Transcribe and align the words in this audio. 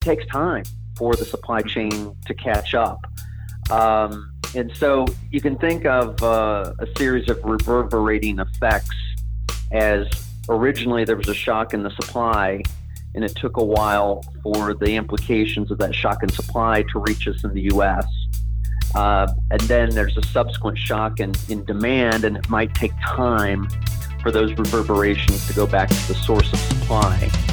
takes 0.00 0.24
time 0.26 0.64
for 0.96 1.14
the 1.14 1.26
supply 1.26 1.60
chain 1.60 2.16
to 2.24 2.32
catch 2.32 2.74
up. 2.74 3.04
Um, 3.70 4.32
and 4.56 4.74
so 4.74 5.04
you 5.30 5.42
can 5.42 5.56
think 5.56 5.84
of 5.84 6.22
uh, 6.22 6.72
a 6.78 6.86
series 6.96 7.28
of 7.28 7.38
reverberating 7.44 8.38
effects 8.38 8.96
as 9.70 10.08
originally 10.48 11.04
there 11.04 11.16
was 11.16 11.28
a 11.28 11.34
shock 11.34 11.74
in 11.74 11.82
the 11.82 11.90
supply, 11.90 12.62
and 13.14 13.24
it 13.24 13.36
took 13.36 13.58
a 13.58 13.64
while 13.64 14.24
for 14.42 14.72
the 14.72 14.96
implications 14.96 15.70
of 15.70 15.76
that 15.78 15.94
shock 15.94 16.22
in 16.22 16.30
supply 16.30 16.82
to 16.92 16.98
reach 17.00 17.28
us 17.28 17.44
in 17.44 17.52
the 17.52 17.62
U.S. 17.74 18.06
Uh, 18.94 19.30
and 19.50 19.60
then 19.62 19.90
there's 19.90 20.16
a 20.16 20.22
subsequent 20.28 20.78
shock 20.78 21.20
in, 21.20 21.34
in 21.50 21.62
demand, 21.66 22.24
and 22.24 22.38
it 22.38 22.48
might 22.48 22.74
take 22.74 22.92
time 23.06 23.68
for 24.22 24.30
those 24.30 24.52
reverberations 24.54 25.46
to 25.46 25.52
go 25.52 25.66
back 25.66 25.88
to 25.90 26.08
the 26.08 26.14
source 26.14 26.50
of 26.52 26.58
supply. 26.58 27.49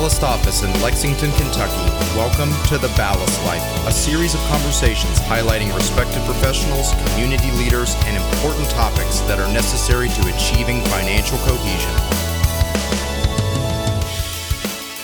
Ballast 0.00 0.22
office 0.22 0.62
in 0.62 0.72
Lexington, 0.80 1.30
Kentucky, 1.32 1.90
welcome 2.16 2.48
to 2.68 2.78
The 2.78 2.88
Ballast 2.96 3.44
Life, 3.44 3.60
a 3.86 3.92
series 3.92 4.32
of 4.32 4.40
conversations 4.48 5.18
highlighting 5.18 5.74
respected 5.76 6.24
professionals, 6.24 6.94
community 7.10 7.50
leaders, 7.58 7.94
and 8.06 8.16
important 8.16 8.70
topics 8.70 9.20
that 9.28 9.38
are 9.38 9.52
necessary 9.52 10.08
to 10.08 10.20
achieving 10.34 10.80
financial 10.84 11.36
cohesion. 11.40 11.90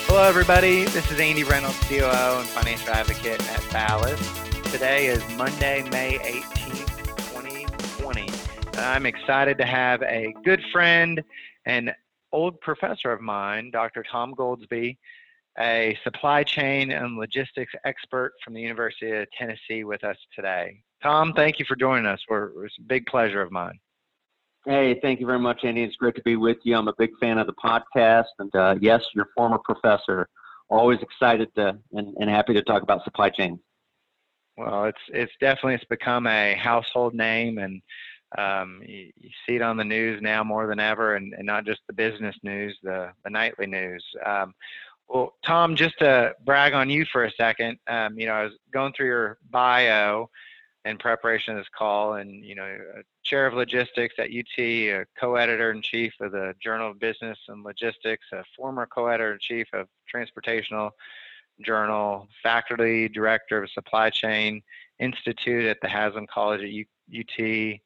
Hello, 0.07 0.23
everybody. 0.23 0.87
This 0.87 1.13
is 1.13 1.21
Andy 1.21 1.45
Reynolds, 1.45 1.79
COO 1.81 2.39
and 2.41 2.49
financial 2.49 2.89
advocate 2.89 3.47
at 3.53 3.71
Ballast. 3.71 4.73
Today 4.73 5.09
is 5.09 5.23
Monday, 5.37 5.87
May 5.91 6.17
18th, 6.21 7.07
2020. 7.35 8.31
I'm 8.79 9.05
excited 9.05 9.59
to 9.59 9.67
have 9.67 10.03
a 10.05 10.33
good 10.43 10.63
friend 10.73 11.23
and 11.67 11.93
old 12.33 12.61
professor 12.61 13.13
of 13.13 13.21
mine, 13.21 13.71
Dr. 13.71 14.05
Tom 14.11 14.35
Goldsby, 14.35 14.97
a 15.59 15.99
supply 16.05 16.43
chain 16.43 16.93
and 16.93 17.17
logistics 17.17 17.73
expert 17.85 18.33
from 18.45 18.55
the 18.55 18.61
University 18.61 19.11
of 19.11 19.27
Tennessee, 19.39 19.85
with 19.85 20.05
us 20.05 20.17
today. 20.35 20.83
Tom, 21.03 21.33
thank 21.35 21.59
you 21.59 21.65
for 21.67 21.77
joining 21.77 22.07
us. 22.07 22.21
We're, 22.29 22.65
it's 22.65 22.77
a 22.79 22.83
big 22.83 23.07
pleasure 23.07 23.43
of 23.43 23.51
mine. 23.51 23.79
Hey, 24.67 24.99
thank 25.01 25.21
you 25.21 25.27
very 25.27 25.39
much, 25.39 25.61
Andy. 25.63 25.85
It's 25.85 25.95
great 25.97 26.17
to 26.17 26.23
be 26.23 26.37
with 26.37 26.59
you. 26.65 26.77
I'm 26.77 26.89
a 26.89 26.95
big 26.99 27.11
fan 27.21 27.39
of 27.39 27.47
the 27.47 27.55
podcast, 27.55 28.25
and 28.41 28.55
uh, 28.57 28.75
yes, 28.81 29.03
your 29.15 29.29
former 29.37 29.59
professor. 29.59 30.29
Always 30.69 30.99
excited 31.01 31.55
to 31.55 31.79
and, 31.93 32.17
and 32.19 32.29
happy 32.29 32.53
to 32.55 32.63
talk 32.63 32.83
about 32.83 33.05
supply 33.05 33.31
chain. 33.31 33.61
Well, 34.57 34.87
it's 34.87 34.99
it's 35.11 35.33
definitely 35.41 35.75
it's 35.75 35.85
become 35.85 36.27
a 36.27 36.55
household 36.55 37.15
name, 37.15 37.59
and 37.59 37.81
um, 38.37 38.83
you, 38.87 39.11
you, 39.21 39.31
see 39.47 39.57
it 39.57 39.63
on 39.63 39.77
the 39.77 39.85
news 39.85 40.21
now 40.21 40.43
more 40.43 40.67
than 40.67 40.81
ever, 40.81 41.17
and, 41.17 41.33
and 41.35 41.47
not 41.47 41.65
just 41.65 41.81
the 41.87 41.93
business 41.93 42.37
news, 42.43 42.77
the, 42.83 43.11
the 43.25 43.31
nightly 43.31 43.67
news. 43.67 44.05
Um, 44.25 44.55
well, 45.09 45.35
Tom, 45.45 45.77
just 45.77 45.99
to 46.01 46.35
brag 46.45 46.73
on 46.73 46.91
you 46.91 47.05
for 47.05 47.25
a 47.25 47.31
second, 47.33 47.79
um, 47.87 48.19
you 48.19 48.27
know, 48.27 48.33
I 48.33 48.45
was 48.45 48.55
going 48.73 48.93
through 48.93 49.07
your 49.07 49.39
bio 49.51 50.29
in 50.85 50.99
preparation 50.99 51.55
of 51.55 51.61
this 51.61 51.69
call, 51.77 52.15
and 52.15 52.45
you 52.45 52.55
know, 52.55 52.77
chair 53.23 53.47
of 53.47 53.55
logistics 53.55 54.15
at 54.19 54.31
UT, 54.31 54.59
a 54.59 55.05
co-editor 55.19 55.71
in 55.73 55.83
chief 55.83 56.13
of 56.21 56.33
the 56.33 56.55
Journal 56.61 56.91
of 56.91 57.01
Business 57.01 57.39
and 57.49 57.65
Logistics, 57.65 58.27
a 58.33 58.45
former 58.57 58.87
co-editor 58.87 59.33
in 59.35 59.39
chief 59.41 59.67
of 59.73 59.89
Transportation 60.09 60.91
Journal, 61.61 62.29
faculty 62.43 63.09
director 63.09 63.63
of 63.63 63.71
Supply 63.71 64.11
Chain 64.11 64.63
Institute 64.99 65.65
at 65.65 65.81
the 65.81 65.89
Haslam 65.89 66.27
College 66.33 66.63
at 66.63 66.71
U- 66.71 66.85
UT, 67.21 67.81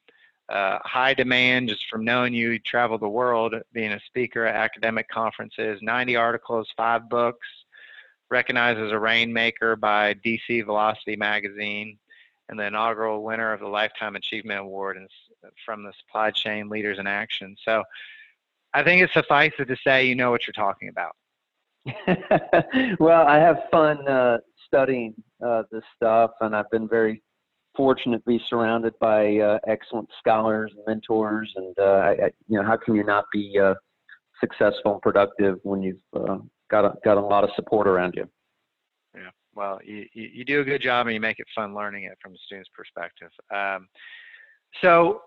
uh, 0.50 0.78
high 0.82 1.14
demand 1.14 1.68
just 1.68 1.88
from 1.88 2.04
knowing 2.04 2.34
you. 2.34 2.50
You 2.50 2.58
travel 2.58 2.98
the 2.98 3.08
world, 3.08 3.54
being 3.72 3.92
a 3.92 4.00
speaker 4.06 4.44
at 4.44 4.56
academic 4.56 5.08
conferences, 5.08 5.78
90 5.82 6.16
articles, 6.16 6.68
five 6.76 7.08
books, 7.08 7.46
recognized 8.30 8.80
as 8.80 8.92
a 8.92 8.98
rainmaker 8.98 9.76
by 9.76 10.14
DC 10.14 10.64
Velocity 10.64 11.16
magazine, 11.16 11.98
and 12.48 12.58
the 12.58 12.64
inaugural 12.64 13.22
winner 13.22 13.52
of 13.52 13.60
the 13.60 13.68
Lifetime 13.68 14.16
Achievement 14.16 14.60
Award 14.60 14.98
from 15.64 15.84
the 15.84 15.92
Supply 16.00 16.30
Chain 16.30 16.68
Leaders 16.68 16.98
in 16.98 17.06
Action. 17.06 17.56
So 17.64 17.82
I 18.74 18.82
think 18.82 19.02
it 19.02 19.10
suffices 19.12 19.66
to 19.66 19.76
say 19.84 20.06
you 20.06 20.14
know 20.14 20.30
what 20.30 20.46
you're 20.46 20.52
talking 20.52 20.88
about. 20.88 21.14
well, 23.00 23.26
I 23.26 23.38
have 23.38 23.62
fun 23.70 24.06
uh, 24.06 24.38
studying 24.66 25.14
uh, 25.44 25.62
this 25.70 25.84
stuff, 25.96 26.32
and 26.40 26.54
I've 26.54 26.70
been 26.70 26.88
very 26.88 27.22
fortunate 27.76 28.18
to 28.18 28.24
be 28.26 28.42
surrounded 28.48 28.94
by 29.00 29.38
uh, 29.38 29.58
excellent 29.66 30.08
scholars 30.18 30.72
and 30.74 30.84
mentors. 30.86 31.52
And 31.56 31.78
uh, 31.78 31.82
I, 31.82 32.10
I, 32.10 32.30
you 32.48 32.58
know, 32.58 32.64
how 32.64 32.76
can 32.76 32.94
you 32.94 33.04
not 33.04 33.24
be 33.32 33.58
uh, 33.58 33.74
successful 34.40 34.94
and 34.94 35.02
productive 35.02 35.58
when 35.62 35.82
you've 35.82 36.00
uh, 36.14 36.38
got 36.70 36.84
a, 36.84 36.94
got 37.04 37.16
a 37.16 37.20
lot 37.20 37.44
of 37.44 37.50
support 37.54 37.86
around 37.86 38.14
you? 38.16 38.28
Yeah, 39.14 39.30
well, 39.54 39.80
you, 39.84 40.06
you 40.12 40.44
do 40.44 40.60
a 40.60 40.64
good 40.64 40.82
job 40.82 41.06
and 41.06 41.14
you 41.14 41.20
make 41.20 41.38
it 41.38 41.46
fun 41.54 41.74
learning 41.74 42.04
it 42.04 42.18
from 42.20 42.34
a 42.34 42.38
student's 42.38 42.70
perspective. 42.74 43.30
Um, 43.54 43.88
so, 44.80 45.22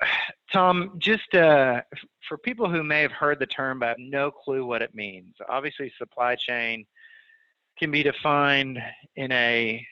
Tom, 0.52 0.94
just 1.00 1.36
uh, 1.36 1.82
for 2.28 2.38
people 2.38 2.70
who 2.70 2.84
may 2.84 3.02
have 3.02 3.12
heard 3.12 3.40
the 3.40 3.46
term 3.46 3.80
but 3.80 3.90
have 3.90 3.98
no 4.00 4.32
clue 4.32 4.66
what 4.66 4.82
it 4.82 4.96
means, 4.96 5.36
obviously 5.50 5.92
supply 5.98 6.36
chain 6.36 6.86
can 7.78 7.92
be 7.92 8.04
defined 8.04 8.80
in 9.16 9.32
a 9.32 9.86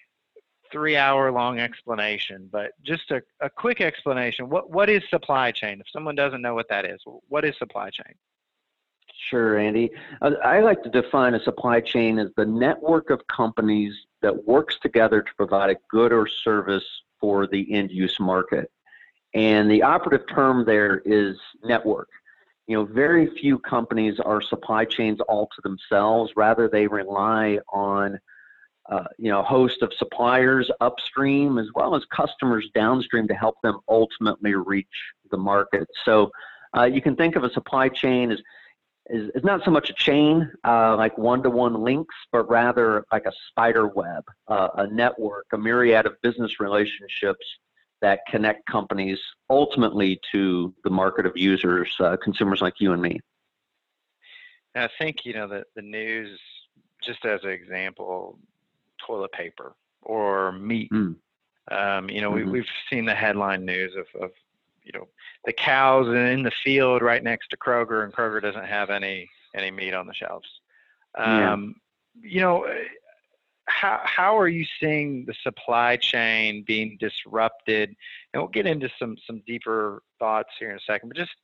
three 0.71 0.95
hour 0.95 1.31
long 1.31 1.59
explanation, 1.59 2.49
but 2.51 2.71
just 2.83 3.11
a, 3.11 3.21
a 3.41 3.49
quick 3.49 3.81
explanation. 3.81 4.49
What, 4.49 4.69
what 4.69 4.89
is 4.89 5.03
supply 5.09 5.51
chain? 5.51 5.79
If 5.79 5.87
someone 5.91 6.15
doesn't 6.15 6.41
know 6.41 6.55
what 6.55 6.69
that 6.69 6.85
is, 6.85 7.01
what 7.27 7.45
is 7.45 7.57
supply 7.57 7.89
chain? 7.89 8.13
Sure, 9.29 9.59
Andy. 9.59 9.91
Uh, 10.21 10.31
I 10.43 10.61
like 10.61 10.83
to 10.83 10.89
define 10.89 11.35
a 11.35 11.43
supply 11.43 11.79
chain 11.79 12.17
as 12.17 12.29
the 12.37 12.45
network 12.45 13.09
of 13.09 13.25
companies 13.27 13.93
that 14.21 14.47
works 14.47 14.77
together 14.81 15.21
to 15.21 15.35
provide 15.35 15.69
a 15.69 15.75
good 15.89 16.11
or 16.11 16.27
service 16.27 16.85
for 17.19 17.47
the 17.47 17.71
end 17.71 17.91
use 17.91 18.19
market. 18.19 18.71
And 19.33 19.69
the 19.69 19.83
operative 19.83 20.27
term 20.27 20.65
there 20.65 21.01
is 21.05 21.37
network. 21.63 22.09
You 22.67 22.77
know, 22.77 22.85
very 22.85 23.27
few 23.37 23.59
companies 23.59 24.19
are 24.19 24.41
supply 24.41 24.85
chains 24.85 25.19
all 25.27 25.47
to 25.55 25.61
themselves. 25.61 26.31
Rather, 26.35 26.67
they 26.67 26.87
rely 26.87 27.59
on 27.71 28.19
uh, 28.91 29.05
you 29.17 29.31
know, 29.31 29.41
host 29.41 29.81
of 29.81 29.93
suppliers 29.93 30.69
upstream 30.81 31.57
as 31.57 31.67
well 31.73 31.95
as 31.95 32.03
customers 32.05 32.69
downstream 32.75 33.27
to 33.27 33.33
help 33.33 33.55
them 33.63 33.79
ultimately 33.87 34.53
reach 34.53 34.87
the 35.31 35.37
market. 35.37 35.87
So 36.03 36.29
uh, 36.77 36.83
you 36.83 37.01
can 37.01 37.15
think 37.15 37.35
of 37.35 37.43
a 37.43 37.51
supply 37.51 37.89
chain 37.89 38.31
as 38.31 38.39
is, 39.09 39.43
not 39.43 39.63
so 39.65 39.71
much 39.71 39.89
a 39.89 39.93
chain 39.93 40.51
uh, 40.65 40.95
like 40.95 41.17
one-to-one 41.17 41.81
links, 41.81 42.15
but 42.31 42.49
rather 42.49 43.05
like 43.11 43.25
a 43.25 43.31
spider 43.49 43.87
web, 43.87 44.23
uh, 44.47 44.69
a 44.75 44.87
network, 44.87 45.47
a 45.53 45.57
myriad 45.57 46.05
of 46.05 46.21
business 46.21 46.59
relationships 46.59 47.45
that 48.01 48.19
connect 48.29 48.65
companies 48.65 49.19
ultimately 49.49 50.19
to 50.31 50.73
the 50.83 50.89
market 50.89 51.25
of 51.25 51.35
users, 51.35 51.95
uh, 51.99 52.17
consumers 52.23 52.61
like 52.61 52.75
you 52.79 52.93
and 52.93 53.01
me. 53.01 53.19
I 54.75 54.87
think 54.99 55.25
you 55.25 55.33
know 55.33 55.47
the 55.47 55.63
the 55.75 55.81
news, 55.81 56.39
just 57.03 57.25
as 57.25 57.43
an 57.43 57.49
example, 57.49 58.37
toilet 59.05 59.31
paper 59.31 59.73
or 60.01 60.51
meat. 60.51 60.91
Mm. 60.91 61.15
Um, 61.71 62.09
you 62.09 62.21
know, 62.21 62.31
mm-hmm. 62.31 62.45
we, 62.45 62.59
we've 62.59 62.69
seen 62.89 63.05
the 63.05 63.15
headline 63.15 63.65
news 63.65 63.93
of, 63.95 64.21
of, 64.21 64.31
you 64.83 64.91
know, 64.93 65.07
the 65.45 65.53
cows 65.53 66.07
in 66.07 66.43
the 66.43 66.51
field 66.63 67.01
right 67.01 67.23
next 67.23 67.49
to 67.49 67.57
Kroger, 67.57 68.03
and 68.03 68.13
Kroger 68.13 68.41
doesn't 68.41 68.65
have 68.65 68.89
any 68.89 69.29
any 69.55 69.71
meat 69.71 69.93
on 69.93 70.07
the 70.07 70.13
shelves. 70.13 70.47
Um, 71.17 71.75
yeah. 72.21 72.31
You 72.31 72.41
know, 72.41 72.73
how 73.67 74.01
how 74.03 74.37
are 74.37 74.47
you 74.47 74.65
seeing 74.79 75.25
the 75.25 75.35
supply 75.43 75.97
chain 75.97 76.63
being 76.65 76.97
disrupted? 76.99 77.95
And 78.33 78.41
we'll 78.41 78.47
get 78.47 78.65
into 78.65 78.89
some 78.99 79.17
some 79.25 79.41
deeper 79.45 80.03
thoughts 80.19 80.49
here 80.59 80.71
in 80.71 80.77
a 80.77 80.81
second, 80.81 81.09
but 81.09 81.17
just 81.17 81.35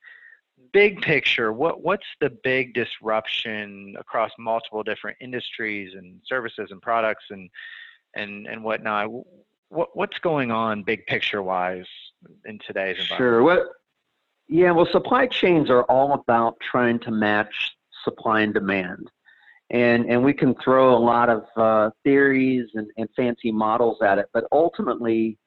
big 0.73 1.01
picture, 1.01 1.51
what 1.53 1.84
what's 1.84 2.06
the 2.22 2.29
big 2.44 2.73
disruption 2.73 3.96
across 3.99 4.32
multiple 4.37 4.84
different 4.84 5.17
industries 5.22 5.93
and 5.96 6.20
services 6.26 6.70
and 6.72 6.82
products 6.82 7.26
and 7.29 7.49
and 8.16 8.47
and 8.47 8.64
whatnot? 8.64 9.09
What 9.70 9.90
what's 9.96 10.20
going 10.20 10.52
on 10.52 10.84
big 10.84 11.05
picture 11.05 11.43
wise 11.43 11.87
in 12.46 12.59
today's 12.66 12.97
environment? 12.99 13.17
Sure. 13.17 13.43
What? 13.43 13.67
Yeah. 14.47 14.72
Well, 14.72 14.87
supply 14.91 15.28
chains 15.28 15.70
are 15.70 15.84
all 15.84 16.14
about 16.14 16.58
trying 16.59 16.99
to 16.99 17.11
match 17.11 17.76
supply 18.03 18.41
and 18.41 18.53
demand. 18.53 19.09
And, 19.70 20.05
and 20.09 20.23
we 20.23 20.34
can 20.34 20.55
throw 20.64 20.96
a 20.96 20.97
lot 20.97 21.29
of 21.29 21.43
uh, 21.58 21.90
theories 22.05 22.70
and, 22.76 22.90
and 22.97 23.09
fancy 23.17 23.52
models 23.52 24.02
at 24.02 24.17
it, 24.17 24.28
but 24.34 24.46
ultimately, 24.53 25.37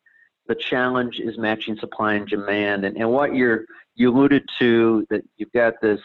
the 0.50 0.56
challenge 0.56 1.20
is 1.20 1.38
matching 1.38 1.76
supply 1.78 2.14
and 2.14 2.26
demand. 2.26 2.84
And, 2.84 2.96
and 2.96 3.08
what 3.08 3.36
you're 3.36 3.66
you 3.94 4.10
alluded 4.10 4.42
to 4.58 5.06
that 5.08 5.22
you've 5.36 5.52
got 5.52 5.74
this 5.80 6.00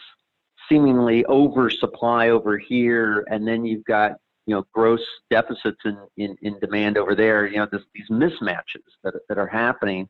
seemingly 0.68 1.26
oversupply 1.26 2.28
over 2.28 2.56
here, 2.56 3.26
and 3.28 3.46
then 3.46 3.64
you've 3.64 3.84
got 3.84 4.12
you 4.46 4.54
know 4.54 4.64
gross 4.72 5.04
deficits 5.30 5.80
in, 5.84 5.98
in, 6.16 6.36
in 6.42 6.60
demand 6.60 6.96
over 6.96 7.16
there. 7.16 7.48
You 7.48 7.56
know 7.56 7.66
this, 7.70 7.82
these 7.92 8.08
mismatches 8.08 8.86
that 9.02 9.14
that 9.28 9.36
are 9.36 9.48
happening, 9.48 10.08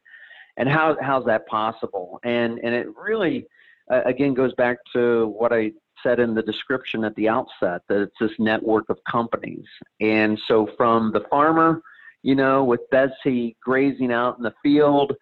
and 0.59 0.69
how 0.69 0.99
how's 1.01 1.25
that 1.25 1.47
possible? 1.47 2.21
And 2.23 2.59
and 2.59 2.75
it 2.75 2.89
really 2.95 3.47
uh, 3.91 4.03
again 4.05 4.35
goes 4.35 4.53
back 4.55 4.77
to 4.93 5.29
what 5.29 5.51
I 5.51 5.73
said 6.03 6.21
in 6.21 6.35
the 6.35 6.43
description 6.43 7.05
at 7.05 7.15
the 7.15 7.27
outset 7.27 7.81
that 7.89 8.03
it's 8.03 8.17
this 8.21 8.33
network 8.39 8.85
of 8.91 8.99
companies. 9.11 9.65
And 10.03 10.39
so 10.47 10.69
from 10.77 11.11
the 11.13 11.25
farmer, 11.31 11.81
you 12.27 12.35
know, 12.35 12.65
with 12.65 12.81
Betsy 12.91 13.57
grazing 13.63 14.13
out 14.13 14.37
in 14.37 14.43
the 14.43 14.53
field 14.61 15.13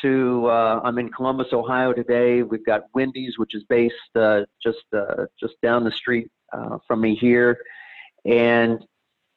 to 0.00 0.46
uh, 0.46 0.80
I'm 0.84 0.96
in 0.98 1.10
Columbus, 1.10 1.48
Ohio 1.52 1.92
today. 1.92 2.44
We've 2.44 2.64
got 2.64 2.84
Wendy's, 2.94 3.36
which 3.36 3.56
is 3.56 3.64
based 3.64 3.96
uh, 4.14 4.42
just 4.62 4.84
uh, 4.96 5.26
just 5.40 5.54
down 5.60 5.82
the 5.82 5.90
street 5.90 6.30
uh, 6.52 6.78
from 6.86 7.00
me 7.00 7.16
here, 7.16 7.58
and 8.24 8.78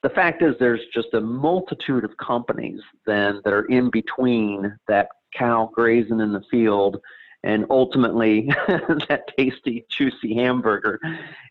the 0.04 0.10
fact 0.12 0.44
is 0.44 0.54
there's 0.60 0.86
just 0.94 1.16
a 1.16 1.20
multitude 1.20 2.04
of 2.04 2.16
companies 2.18 2.80
then 3.08 3.42
that 3.44 3.54
are 3.54 3.66
in 3.66 3.90
between 3.90 4.78
that 4.88 5.08
cow 5.34 5.72
grazing 5.74 6.20
in 6.20 6.32
the 6.32 6.44
field 6.52 7.02
and 7.44 7.66
ultimately 7.72 8.42
that 9.08 9.24
tasty 9.36 9.84
juicy 9.90 10.36
hamburger. 10.36 11.00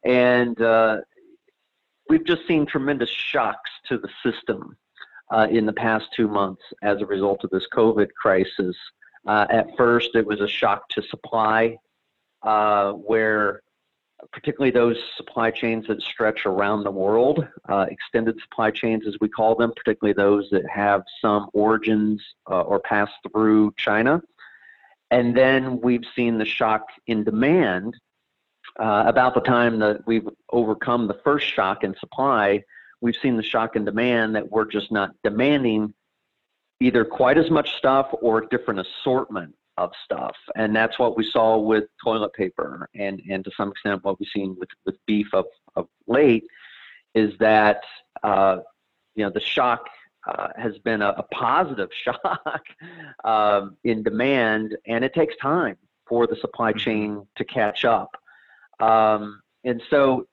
And 0.04 0.60
uh, 0.62 0.98
we've 2.08 2.24
just 2.24 2.46
seen 2.46 2.64
tremendous 2.64 3.10
shocks 3.10 3.70
to 3.88 3.98
the 3.98 4.08
system 4.22 4.76
uh, 5.30 5.46
in 5.50 5.66
the 5.66 5.72
past 5.72 6.06
two 6.14 6.28
months 6.28 6.62
as 6.82 7.00
a 7.00 7.06
result 7.06 7.44
of 7.44 7.50
this 7.50 7.66
covid 7.72 8.08
crisis 8.20 8.76
uh, 9.26 9.46
at 9.50 9.66
first 9.76 10.10
it 10.14 10.26
was 10.26 10.40
a 10.40 10.48
shock 10.48 10.88
to 10.88 11.02
supply 11.02 11.76
uh, 12.42 12.92
where 12.92 13.62
particularly 14.32 14.70
those 14.70 14.96
supply 15.16 15.50
chains 15.50 15.86
that 15.86 16.00
stretch 16.02 16.46
around 16.46 16.84
the 16.84 16.90
world, 16.90 17.46
uh, 17.68 17.86
extended 17.90 18.40
supply 18.40 18.70
chains 18.70 19.06
as 19.06 19.16
we 19.20 19.28
call 19.28 19.54
them, 19.54 19.72
particularly 19.74 20.14
those 20.14 20.48
that 20.50 20.68
have 20.68 21.02
some 21.20 21.48
origins 21.52 22.22
uh, 22.50 22.62
or 22.62 22.80
pass 22.80 23.10
through 23.30 23.72
China. 23.76 24.22
And 25.10 25.36
then 25.36 25.80
we've 25.80 26.04
seen 26.16 26.38
the 26.38 26.44
shock 26.44 26.86
in 27.06 27.24
demand 27.24 27.94
uh, 28.80 29.04
about 29.06 29.34
the 29.34 29.40
time 29.40 29.78
that 29.78 30.06
we've 30.06 30.28
overcome 30.50 31.06
the 31.06 31.20
first 31.24 31.46
shock 31.46 31.84
in 31.84 31.94
supply. 32.00 32.62
We've 33.04 33.14
seen 33.20 33.36
the 33.36 33.42
shock 33.42 33.76
in 33.76 33.84
demand 33.84 34.34
that 34.34 34.50
we're 34.50 34.64
just 34.64 34.90
not 34.90 35.10
demanding 35.22 35.92
either 36.80 37.04
quite 37.04 37.36
as 37.36 37.50
much 37.50 37.76
stuff 37.76 38.08
or 38.22 38.38
a 38.38 38.46
different 38.46 38.80
assortment 38.80 39.54
of 39.76 39.92
stuff. 40.02 40.34
And 40.56 40.74
that's 40.74 40.98
what 40.98 41.14
we 41.14 41.22
saw 41.22 41.58
with 41.58 41.84
toilet 42.02 42.32
paper 42.32 42.88
and, 42.94 43.20
and 43.30 43.44
to 43.44 43.50
some 43.58 43.72
extent 43.72 44.02
what 44.04 44.18
we've 44.18 44.30
seen 44.34 44.56
with, 44.58 44.70
with 44.86 44.96
beef 45.06 45.26
of, 45.34 45.44
of 45.76 45.86
late 46.06 46.44
is 47.14 47.36
that, 47.40 47.82
uh, 48.22 48.60
you 49.14 49.22
know, 49.22 49.30
the 49.30 49.40
shock 49.40 49.86
uh, 50.26 50.48
has 50.56 50.78
been 50.78 51.02
a, 51.02 51.10
a 51.10 51.24
positive 51.24 51.90
shock 52.04 52.64
um, 53.24 53.76
in 53.84 54.02
demand 54.02 54.78
and 54.86 55.04
it 55.04 55.12
takes 55.12 55.36
time 55.36 55.76
for 56.06 56.26
the 56.26 56.36
supply 56.36 56.70
mm-hmm. 56.70 56.78
chain 56.78 57.26
to 57.36 57.44
catch 57.44 57.84
up. 57.84 58.16
Um, 58.80 59.42
and 59.62 59.82
so 59.90 60.26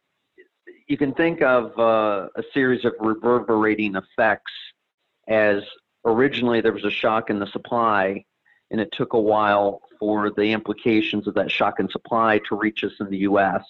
you 0.91 0.97
can 0.97 1.13
think 1.13 1.41
of 1.41 1.79
uh, 1.79 2.27
a 2.35 2.43
series 2.53 2.83
of 2.83 2.91
reverberating 2.99 3.95
effects 3.95 4.51
as 5.29 5.63
originally 6.03 6.59
there 6.59 6.73
was 6.73 6.83
a 6.83 6.91
shock 6.91 7.29
in 7.29 7.39
the 7.39 7.47
supply 7.47 8.21
and 8.71 8.81
it 8.81 8.89
took 8.91 9.13
a 9.13 9.19
while 9.19 9.81
for 9.97 10.31
the 10.31 10.51
implications 10.51 11.29
of 11.29 11.33
that 11.33 11.49
shock 11.49 11.79
in 11.79 11.87
supply 11.87 12.41
to 12.49 12.57
reach 12.57 12.83
us 12.83 12.91
in 12.99 13.09
the 13.09 13.19
US. 13.19 13.63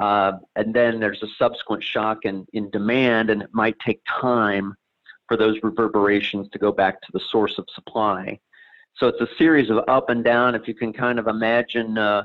Uh, 0.00 0.32
and 0.56 0.72
then 0.72 0.98
there's 0.98 1.22
a 1.22 1.28
subsequent 1.38 1.84
shock 1.84 2.24
in, 2.24 2.46
in 2.54 2.70
demand, 2.70 3.28
and 3.28 3.42
it 3.42 3.50
might 3.52 3.78
take 3.78 4.00
time 4.08 4.74
for 5.28 5.36
those 5.36 5.58
reverberations 5.62 6.48
to 6.52 6.58
go 6.58 6.72
back 6.72 7.02
to 7.02 7.12
the 7.12 7.20
source 7.30 7.58
of 7.58 7.66
supply. 7.74 8.38
So 8.94 9.08
it's 9.08 9.20
a 9.20 9.28
series 9.36 9.68
of 9.68 9.84
up 9.88 10.08
and 10.08 10.24
down. 10.24 10.54
If 10.54 10.66
you 10.66 10.74
can 10.74 10.94
kind 10.94 11.18
of 11.18 11.26
imagine, 11.26 11.98
uh, 11.98 12.24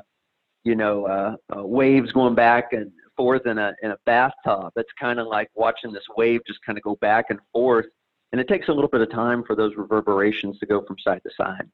you 0.64 0.76
know, 0.76 1.06
uh, 1.06 1.36
uh 1.54 1.66
waves 1.66 2.14
going 2.14 2.36
back 2.36 2.72
and 2.72 2.94
forth 3.16 3.46
in 3.46 3.58
a 3.58 3.74
in 3.82 3.92
a 3.92 3.98
bathtub. 4.06 4.72
It's 4.76 4.92
kind 5.00 5.20
of 5.20 5.28
like 5.28 5.50
watching 5.56 5.92
this 5.92 6.06
wave 6.16 6.42
just 6.46 6.64
kind 6.66 6.78
of 6.78 6.84
go 6.84 6.96
back 6.98 7.26
and 7.30 7.40
forth, 7.54 7.86
and 8.32 8.42
it 8.42 8.48
takes 8.48 8.68
a 8.68 8.72
little 8.72 8.90
bit 8.90 9.02
of 9.02 9.12
time 9.12 9.44
for 9.44 9.56
those 9.56 9.76
reverberations 9.76 10.60
to 10.60 10.66
go 10.66 10.84
from 10.86 10.98
side 11.00 11.22
to 11.24 11.32
side. 11.36 11.70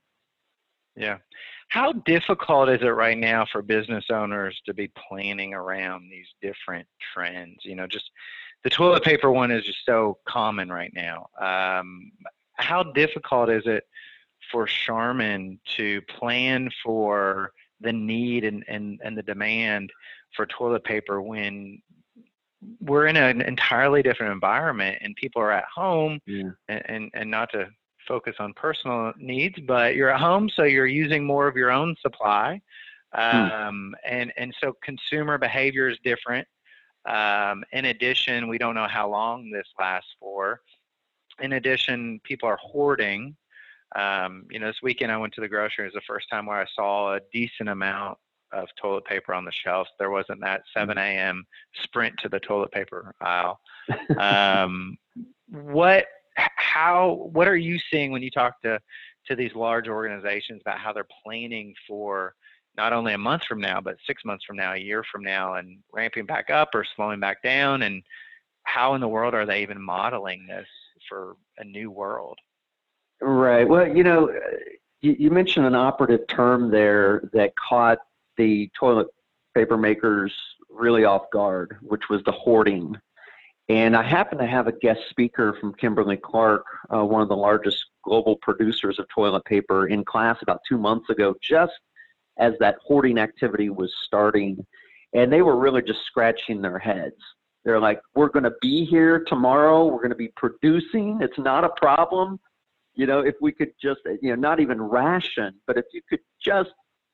Yeah. 0.96 1.18
How 1.70 1.94
difficult 1.94 2.70
is 2.70 2.82
it 2.82 2.88
right 2.88 3.18
now 3.18 3.46
for 3.50 3.62
business 3.62 4.06
owners 4.10 4.62
to 4.66 4.74
be 4.74 4.92
planning 5.10 5.54
around 5.54 6.10
these 6.10 6.28
different 6.42 6.88
trends? 7.14 7.60
You 7.64 7.76
know, 7.76 7.88
just 7.88 8.12
the 8.64 8.70
toilet 8.70 9.04
paper 9.04 9.32
one 9.32 9.52
is 9.52 9.64
just 9.64 9.86
so 9.86 10.18
common 10.28 10.70
right 10.70 10.92
now. 10.94 11.28
Um, 11.40 12.12
how 12.56 12.84
difficult 12.84 13.50
is 13.50 13.64
it 13.66 13.86
for 14.52 14.66
Charmin 14.66 15.60
to 15.78 16.02
plan 16.04 16.70
for 16.84 17.52
the 17.80 17.94
need 17.94 18.44
and, 18.44 18.64
and, 18.68 19.00
and 19.04 19.18
the 19.18 19.24
demand 19.24 19.92
for 20.36 20.46
toilet 20.46 20.84
paper 20.84 21.22
when 21.22 21.82
we're 22.80 23.08
in 23.08 23.18
an 23.18 23.42
entirely 23.42 24.02
different 24.04 24.32
environment 24.32 24.98
and 25.02 25.16
people 25.16 25.42
are 25.42 25.52
at 25.52 25.66
home 25.74 26.20
yeah. 26.26 26.52
and, 26.68 26.82
and, 26.86 27.12
and 27.14 27.32
not 27.32 27.52
to 27.52 27.68
focus 28.08 28.36
on 28.40 28.54
personal 28.54 29.14
needs, 29.18 29.58
but 29.68 29.96
you're 29.96 30.10
at 30.10 30.20
home, 30.20 30.50
so 30.50 30.64
you're 30.64 30.88
using 30.88 31.26
more 31.26 31.48
of 31.48 31.56
your 31.56 31.72
own 31.72 31.96
supply. 32.02 32.62
Hmm. 33.14 33.22
Um, 33.22 33.96
and, 34.06 34.32
and 34.38 34.56
so 34.62 34.74
consumer 34.84 35.38
behavior 35.38 35.90
is 35.90 35.98
different. 36.04 36.48
Um, 37.06 37.64
in 37.72 37.86
addition, 37.86 38.48
we 38.48 38.58
don't 38.58 38.76
know 38.76 38.88
how 38.88 39.10
long 39.10 39.50
this 39.50 39.68
lasts 39.80 40.12
for. 40.20 40.62
In 41.40 41.54
addition, 41.54 42.20
people 42.24 42.48
are 42.48 42.60
hoarding. 42.62 43.36
Um, 43.96 44.46
you 44.50 44.60
know, 44.60 44.68
this 44.68 44.82
weekend 44.84 45.12
I 45.12 45.18
went 45.18 45.34
to 45.34 45.42
the 45.42 45.48
grocery. 45.48 45.86
It 45.86 45.94
was 45.94 45.94
the 45.94 46.02
first 46.08 46.30
time 46.30 46.46
where 46.46 46.62
I 46.62 46.66
saw 46.76 47.16
a 47.16 47.20
decent 47.34 47.70
amount 47.70 48.18
of 48.54 48.68
toilet 48.82 49.06
paper 49.06 49.34
on 49.34 49.46
the 49.46 49.52
shelves. 49.52 49.90
There 50.00 50.10
wasn't 50.10 50.42
that 50.42 50.64
7 50.76 50.98
a.m. 50.98 51.46
Hmm. 51.76 51.84
sprint 51.84 52.16
to 52.20 52.30
the 52.30 52.40
toilet 52.40 52.72
paper 52.72 53.14
aisle. 53.22 53.60
Um, 54.18 54.98
what 55.48 56.06
how 56.36 57.30
what 57.34 57.48
are 57.48 57.58
you 57.58 57.80
seeing 57.92 58.12
when 58.12 58.22
you 58.22 58.32
talk 58.32 58.62
to 58.62 58.80
to 59.28 59.36
these 59.36 59.54
large 59.56 59.88
organizations 59.88 60.62
about 60.62 60.80
how 60.80 60.94
they're 60.94 61.08
planning 61.24 61.74
for 61.88 62.36
not 62.78 62.94
only 62.94 63.14
a 63.14 63.18
month 63.18 63.44
from 63.44 63.60
now 63.60 63.82
but 63.82 63.98
six 64.08 64.24
months 64.24 64.46
from 64.46 64.56
now 64.56 64.74
a 64.74 64.78
year 64.78 65.04
from 65.12 65.24
now 65.24 65.56
and 65.56 65.78
ramping 65.92 66.26
back 66.26 66.50
up 66.50 66.70
or 66.74 66.86
slowing 66.96 67.20
back 67.20 67.42
down 67.44 67.82
and 67.82 68.02
how 68.64 68.94
in 68.94 69.02
the 69.02 69.08
world 69.08 69.34
are 69.34 69.46
they 69.46 69.62
even 69.62 69.82
modeling 69.82 70.46
this 70.48 70.68
for 71.10 71.36
a 71.58 71.64
new 71.64 71.92
world 71.92 72.38
right 73.22 73.68
well 73.68 73.88
you 73.88 74.04
know 74.04 74.32
you, 75.02 75.16
you 75.20 75.32
mentioned 75.32 75.66
an 75.66 75.76
operative 75.76 76.26
term 76.28 76.72
there 76.72 77.30
that 77.34 77.54
caught 77.58 78.00
the 78.38 78.70
toilet 78.78 79.08
paper 79.56 79.78
makers 79.78 80.34
really 80.70 81.04
off 81.04 81.24
guard 81.32 81.78
which 81.82 82.10
was 82.10 82.22
the 82.24 82.32
hoarding 82.32 82.98
and 83.72 83.96
I 83.96 84.04
happen 84.04 84.38
to 84.40 84.48
have 84.48 84.68
a 84.68 84.74
guest 84.74 85.00
speaker 85.10 85.56
from 85.62 85.74
Kimberly 85.76 86.18
Clark, 86.18 86.66
uh, 86.94 87.06
one 87.06 87.22
of 87.22 87.30
the 87.30 87.38
largest 87.38 87.86
global 88.04 88.36
producers 88.42 89.00
of 89.00 89.08
toilet 89.08 89.46
paper, 89.46 89.88
in 89.88 90.04
class 90.04 90.38
about 90.42 90.60
two 90.68 90.78
months 90.78 91.10
ago, 91.10 91.36
just 91.42 91.80
as 92.38 92.54
that 92.60 92.76
hoarding 92.84 93.18
activity 93.18 93.70
was 93.70 93.94
starting. 94.04 94.66
And 95.14 95.32
they 95.32 95.42
were 95.42 95.58
really 95.58 95.82
just 95.82 96.04
scratching 96.06 96.62
their 96.62 96.80
heads. 96.80 97.16
They're 97.64 97.80
like, 97.80 98.02
we're 98.14 98.28
going 98.28 98.44
to 98.44 98.54
be 98.62 98.84
here 98.84 99.24
tomorrow. 99.26 99.86
We're 99.86 100.00
going 100.00 100.10
to 100.10 100.16
be 100.16 100.34
producing. 100.36 101.20
It's 101.22 101.38
not 101.38 101.64
a 101.64 101.70
problem. 101.70 102.42
You 102.96 103.06
know, 103.06 103.20
if 103.20 103.36
we 103.40 103.54
could 103.54 103.72
just, 103.82 104.02
you 104.22 104.32
know, 104.32 104.36
not 104.36 104.60
even 104.60 104.82
ration, 104.82 105.54
but 105.66 105.78
if 105.78 105.86
you 105.94 106.02
could 106.10 106.20
just 106.44 106.72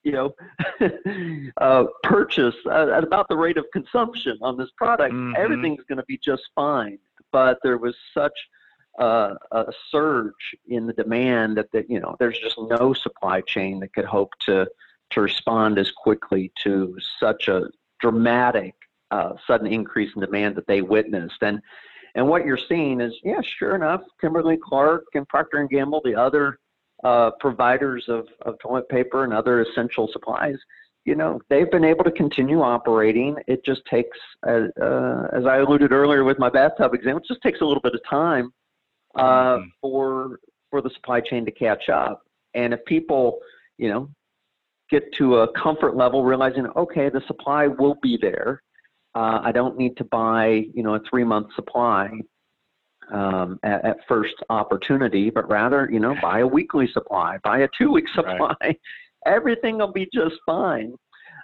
you 0.08 0.14
know, 0.14 0.34
uh, 1.58 1.84
purchase 2.04 2.56
at 2.72 3.04
about 3.04 3.28
the 3.28 3.36
rate 3.36 3.58
of 3.58 3.66
consumption 3.74 4.38
on 4.42 4.58
this 4.58 4.70
product, 4.78 5.14
mm-hmm. 5.14 5.34
everything's 5.38 5.84
going 5.90 5.98
to 5.98 6.06
be 6.06 6.18
just 6.18 6.44
fine. 6.56 6.98
But 7.34 7.60
there 7.62 7.78
was 7.78 7.94
such 8.14 8.32
uh, 9.00 9.36
a 9.52 9.66
surge 9.92 10.56
in 10.70 10.88
the 10.88 10.94
demand 10.94 11.58
that, 11.58 11.70
that 11.74 11.90
you 11.90 12.00
know 12.00 12.16
there's 12.20 12.40
just 12.40 12.58
no 12.58 12.94
supply 12.94 13.42
chain 13.42 13.82
that 13.82 13.94
could 13.94 14.06
hope 14.06 14.32
to 14.46 14.66
to 15.12 15.22
respond 15.22 15.78
as 15.78 15.92
quickly 15.92 16.54
to 16.64 16.98
such 17.20 17.50
a 17.50 17.68
dramatic 18.00 18.76
uh, 19.12 19.34
sudden 19.46 19.68
increase 19.68 20.12
in 20.16 20.22
demand 20.22 20.56
that 20.56 20.68
they 20.68 20.82
witnessed. 20.82 21.42
And 21.42 21.60
and 22.16 22.30
what 22.30 22.46
you're 22.46 22.58
seeing 22.70 23.02
is, 23.02 23.14
yeah, 23.26 23.42
sure 23.42 23.76
enough, 23.76 24.04
Kimberly 24.22 24.58
Clark 24.58 25.04
and 25.16 25.28
Procter 25.28 25.58
and 25.58 25.70
Gamble, 25.70 26.02
the 26.06 26.16
other 26.16 26.60
uh, 27.04 27.32
providers 27.40 28.06
of, 28.08 28.28
of 28.42 28.58
toilet 28.60 28.88
paper 28.90 29.24
and 29.24 29.34
other 29.34 29.62
essential 29.62 30.10
supplies, 30.12 30.56
you 31.06 31.16
know, 31.16 31.40
they've 31.50 31.72
been 31.72 31.86
able 31.86 32.04
to 32.04 32.12
continue 32.12 32.62
operating. 32.62 33.38
It 33.48 33.64
just 33.64 33.82
takes, 33.86 34.18
uh, 34.46 34.68
uh, 34.82 35.28
as 35.34 35.46
I 35.46 35.58
alluded 35.58 35.92
earlier 35.92 36.24
with 36.24 36.38
my 36.38 36.50
bathtub 36.50 36.94
example, 36.94 37.22
it 37.24 37.28
just 37.28 37.42
takes 37.42 37.62
a 37.62 37.66
little 37.66 37.82
bit 37.82 37.94
of 37.94 38.02
time 38.10 38.52
uh, 39.16 39.24
mm-hmm. 39.24 39.68
for 39.82 40.40
for 40.70 40.82
the 40.82 40.90
supply 40.90 41.22
chain 41.22 41.46
to 41.46 41.52
catch 41.52 41.88
up. 41.88 42.24
And 42.54 42.74
if 42.74 42.84
people, 42.86 43.40
you 43.78 43.90
know, 43.90 44.10
get 44.90 45.14
to 45.14 45.38
a 45.38 45.54
comfort 45.54 45.96
level, 45.96 46.26
realizing, 46.26 46.68
okay, 46.76 47.10
the 47.10 47.22
supply 47.26 47.68
will 47.68 47.96
be 48.02 48.18
there. 48.22 48.62
Uh, 49.16 49.40
I 49.42 49.52
don't 49.54 49.78
need 49.78 49.96
to 49.98 50.04
buy, 50.04 50.66
you 50.74 50.84
know, 50.84 50.96
a 50.96 51.00
three 51.10 51.24
month 51.24 51.54
supply 51.56 52.12
um, 53.12 53.60
at, 53.64 53.86
at, 53.86 53.98
first 54.08 54.36
opportunity, 54.50 55.30
but 55.30 55.50
rather, 55.50 55.90
you 55.92 56.00
know, 56.00 56.16
buy 56.22 56.40
a 56.40 56.48
weekly 56.48 56.88
supply, 56.92 57.38
buy 57.44 57.60
a 57.60 57.70
two 57.78 57.92
week 57.92 58.08
supply. 58.16 58.56
Right. 58.62 58.80
Everything 59.26 59.78
will 59.78 59.92
be 59.92 60.08
just 60.14 60.36
fine. 60.46 60.96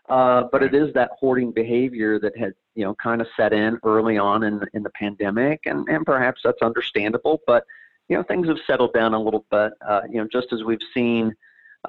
Uh, 0.09 0.43
but 0.51 0.61
it 0.61 0.73
is 0.73 0.93
that 0.93 1.11
hoarding 1.17 1.51
behavior 1.51 2.19
that 2.19 2.37
had, 2.37 2.53
you 2.75 2.83
know, 2.83 2.93
kind 3.01 3.21
of 3.21 3.27
set 3.37 3.53
in 3.53 3.79
early 3.85 4.17
on 4.17 4.43
in 4.43 4.61
in 4.73 4.83
the 4.83 4.89
pandemic, 4.89 5.61
and 5.65 5.87
and 5.87 6.05
perhaps 6.05 6.41
that's 6.43 6.61
understandable. 6.61 7.39
But 7.47 7.63
you 8.09 8.17
know, 8.17 8.23
things 8.23 8.47
have 8.49 8.57
settled 8.67 8.93
down 8.93 9.13
a 9.13 9.21
little 9.21 9.45
bit. 9.49 9.71
Uh, 9.87 10.01
you 10.09 10.17
know, 10.17 10.27
just 10.29 10.51
as 10.51 10.63
we've 10.63 10.81
seen 10.93 11.33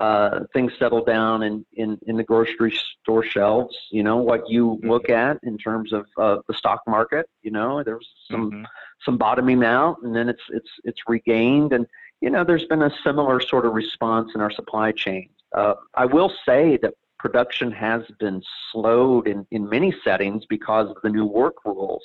uh, 0.01 0.41
things 0.53 0.73
settle 0.79 1.05
down 1.05 1.43
in, 1.43 1.65
in 1.75 1.99
in 2.07 2.17
the 2.17 2.25
grocery 2.25 2.77
store 3.03 3.25
shelves. 3.25 3.77
You 3.91 4.03
know, 4.03 4.17
what 4.17 4.49
you 4.49 4.77
mm-hmm. 4.77 4.91
look 4.91 5.09
at 5.09 5.39
in 5.43 5.57
terms 5.59 5.93
of 5.93 6.07
uh, 6.19 6.39
the 6.49 6.55
stock 6.55 6.81
market. 6.87 7.29
You 7.43 7.51
know, 7.51 7.83
there's 7.83 8.09
some 8.31 8.51
mm-hmm. 8.51 8.65
some 9.05 9.19
bottoming 9.19 9.65
out, 9.65 9.99
and 10.03 10.15
then 10.15 10.29
it's 10.29 10.43
it's 10.51 10.71
it's 10.85 11.01
regained, 11.07 11.73
and 11.73 11.87
you 12.21 12.31
know, 12.31 12.43
there's 12.43 12.65
been 12.65 12.83
a 12.83 12.93
similar 13.05 13.41
sort 13.41 13.67
of 13.67 13.75
response 13.75 14.33
in 14.35 14.41
our 14.41 14.51
supply 14.51 14.93
chain. 14.93 15.29
Uh, 15.55 15.75
I 15.95 16.07
will 16.07 16.33
say 16.47 16.79
that 16.79 16.95
production 17.19 17.71
has 17.73 18.03
been 18.19 18.43
slowed 18.71 19.29
in, 19.29 19.47
in 19.51 19.69
many 19.69 19.95
settings 20.05 20.45
because 20.47 20.91
of 20.91 20.97
the 21.03 21.09
new 21.09 21.25
work 21.25 21.55
rules 21.65 22.03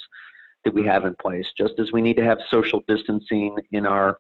that 0.63 0.74
we 0.74 0.86
have 0.86 1.05
in 1.05 1.15
place. 1.15 1.48
Just 1.58 1.79
as 1.79 1.91
we 1.91 2.01
need 2.01 2.17
to 2.17 2.24
have 2.24 2.39
social 2.50 2.84
distancing 2.88 3.58
in 3.72 3.86
our 3.86 4.19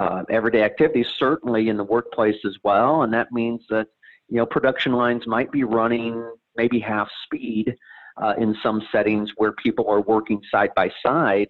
uh, 0.00 0.22
everyday 0.30 0.62
activities, 0.62 1.06
certainly 1.18 1.68
in 1.68 1.76
the 1.76 1.84
workplace 1.84 2.38
as 2.46 2.56
well, 2.64 3.02
and 3.02 3.12
that 3.12 3.30
means 3.30 3.62
that 3.68 3.86
you 4.28 4.38
know 4.38 4.46
production 4.46 4.92
lines 4.92 5.26
might 5.26 5.52
be 5.52 5.62
running 5.62 6.24
maybe 6.56 6.80
half 6.80 7.08
speed 7.24 7.76
uh, 8.16 8.34
in 8.38 8.56
some 8.62 8.82
settings 8.90 9.30
where 9.36 9.52
people 9.52 9.88
are 9.88 10.00
working 10.00 10.40
side 10.50 10.70
by 10.74 10.90
side 11.04 11.48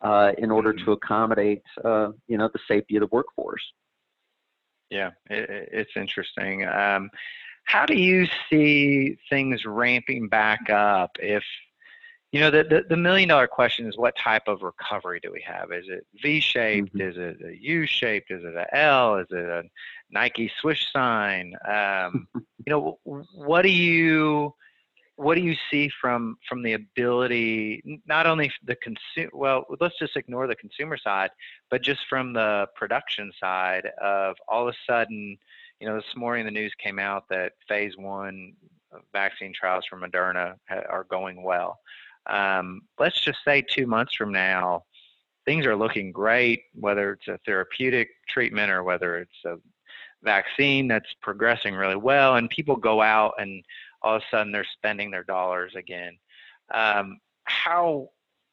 uh, 0.00 0.32
in 0.38 0.50
order 0.50 0.72
mm-hmm. 0.72 0.86
to 0.86 0.92
accommodate 0.92 1.62
uh, 1.84 2.08
you 2.28 2.38
know 2.38 2.48
the 2.52 2.60
safety 2.66 2.96
of 2.96 3.00
the 3.02 3.08
workforce. 3.12 3.62
Yeah, 4.90 5.10
it, 5.28 5.68
it's 5.70 5.92
interesting. 5.94 6.66
Um, 6.66 7.10
how 7.64 7.84
do 7.84 7.94
you 7.94 8.26
see 8.48 9.18
things 9.28 9.64
ramping 9.66 10.28
back 10.28 10.70
up 10.70 11.10
if 11.18 11.44
you 12.32 12.40
know 12.40 12.50
the, 12.50 12.64
the, 12.64 12.84
the 12.88 12.96
million 12.96 13.28
dollar 13.28 13.46
question 13.46 13.86
is 13.86 13.96
what 13.96 14.16
type 14.16 14.48
of 14.48 14.62
recovery 14.62 15.20
do 15.20 15.30
we 15.32 15.42
have? 15.46 15.70
Is 15.72 15.84
it 15.88 16.06
v-shaped? 16.20 16.94
Mm-hmm. 16.94 17.08
is 17.08 17.16
it 17.16 17.36
a 17.46 17.56
u-shaped? 17.56 18.30
Is 18.30 18.42
it 18.44 18.54
a 18.54 18.76
l? 18.76 19.16
Is 19.16 19.26
it 19.30 19.44
a 19.44 19.62
nike 20.10 20.50
swish 20.60 20.90
sign? 20.92 21.54
Um, 21.68 22.26
you 22.34 22.70
know 22.70 22.98
what 23.04 23.62
do 23.62 23.70
you 23.70 24.54
what 25.16 25.34
do 25.34 25.42
you 25.42 25.54
see 25.70 25.90
from 26.00 26.36
from 26.48 26.62
the 26.62 26.72
ability 26.72 28.00
not 28.06 28.26
only 28.26 28.50
the 28.64 28.76
consumer 28.76 29.30
well 29.34 29.66
let's 29.78 29.98
just 29.98 30.16
ignore 30.16 30.46
the 30.46 30.56
consumer 30.56 30.96
side 30.96 31.30
but 31.70 31.82
just 31.82 32.00
from 32.08 32.32
the 32.32 32.66
production 32.74 33.30
side 33.38 33.86
of 34.00 34.36
all 34.48 34.66
of 34.66 34.74
a 34.74 34.90
sudden 34.90 35.36
you 35.82 35.88
know, 35.88 35.96
this 35.96 36.14
morning 36.14 36.44
the 36.44 36.50
news 36.52 36.72
came 36.78 37.00
out 37.00 37.28
that 37.28 37.54
phase 37.66 37.96
one 37.96 38.52
vaccine 39.12 39.52
trials 39.52 39.84
for 39.90 39.98
Moderna 39.98 40.54
are 40.70 41.04
going 41.10 41.42
well. 41.42 41.80
Um, 42.26 42.82
let's 42.98 43.20
just 43.20 43.38
say 43.44 43.62
two 43.62 43.86
months 43.86 44.14
from 44.14 44.32
now, 44.32 44.84
things 45.44 45.66
are 45.66 45.76
looking 45.76 46.12
great, 46.12 46.64
whether 46.74 47.12
it's 47.12 47.28
a 47.28 47.38
therapeutic 47.44 48.10
treatment 48.28 48.70
or 48.70 48.82
whether 48.82 49.18
it's 49.18 49.44
a 49.44 49.56
vaccine 50.22 50.88
that's 50.88 51.12
progressing 51.20 51.74
really 51.74 51.96
well, 51.96 52.36
and 52.36 52.48
people 52.48 52.76
go 52.76 53.02
out 53.02 53.34
and 53.38 53.64
all 54.02 54.16
of 54.16 54.22
a 54.22 54.24
sudden 54.30 54.52
they're 54.52 54.64
spending 54.64 55.10
their 55.10 55.24
dollars 55.24 55.74
again. 55.74 56.16
Um, 56.72 57.18
how 57.44 58.10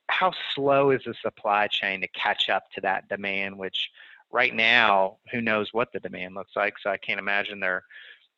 how 0.09 0.33
slow 0.55 0.89
is 0.89 1.01
the 1.05 1.13
supply 1.21 1.67
chain 1.67 2.01
to 2.01 2.07
catch 2.09 2.49
up 2.49 2.63
to 2.73 2.81
that 2.81 3.07
demand, 3.09 3.57
which 3.57 3.89
right 4.31 4.53
now, 4.53 5.17
who 5.31 5.41
knows 5.41 5.69
what 5.71 5.91
the 5.93 5.99
demand 5.99 6.35
looks 6.35 6.55
like? 6.55 6.73
So 6.81 6.89
I 6.89 6.97
can't 6.97 7.19
imagine 7.19 7.59
they're, 7.59 7.83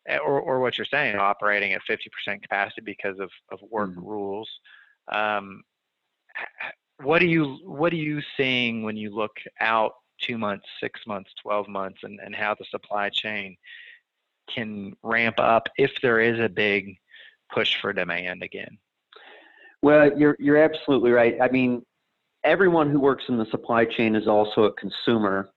eh, 0.08 0.18
or, 0.18 0.40
or 0.40 0.60
what 0.60 0.78
you're 0.78 0.86
saying, 0.86 1.16
operating 1.16 1.74
at 1.74 1.82
50% 1.90 2.42
capacity 2.42 2.82
because 2.82 3.20
of, 3.20 3.30
of 3.52 3.60
work 3.70 3.92
mm-hmm. 3.92 4.06
rules. 4.06 4.50
Um, 5.12 5.64
what 7.04 7.22
are 7.22 7.28
you 7.28 7.58
what 7.64 7.94
are 7.94 7.98
you 7.98 8.22
seeing 8.38 8.84
when 8.84 8.96
you 8.96 9.14
look 9.14 9.36
out 9.60 9.94
two 10.22 10.38
months, 10.38 10.66
six 10.80 11.02
months, 11.08 11.32
12 11.42 11.68
months, 11.68 12.00
and, 12.04 12.20
and 12.20 12.36
how 12.36 12.54
the 12.54 12.66
supply 12.70 13.10
chain 13.10 13.58
can 14.54 14.94
ramp 15.04 15.40
up 15.40 15.68
if 15.78 15.92
there 16.02 16.20
is 16.20 16.40
a 16.40 16.50
big 16.50 16.98
push 17.52 17.80
for 17.82 17.92
demand 17.94 18.44
again? 18.44 18.78
Well, 19.82 20.12
you're 20.18 20.36
you're 20.40 20.58
absolutely 20.58 21.12
right. 21.12 21.38
I 21.42 21.50
mean, 21.50 21.84
everyone 22.44 22.90
who 22.90 23.00
works 23.00 23.26
in 23.30 23.38
the 23.38 23.48
supply 23.48 23.86
chain 23.86 24.16
is 24.16 24.28
also 24.28 24.66
a 24.66 24.74
consumer, 24.74 25.50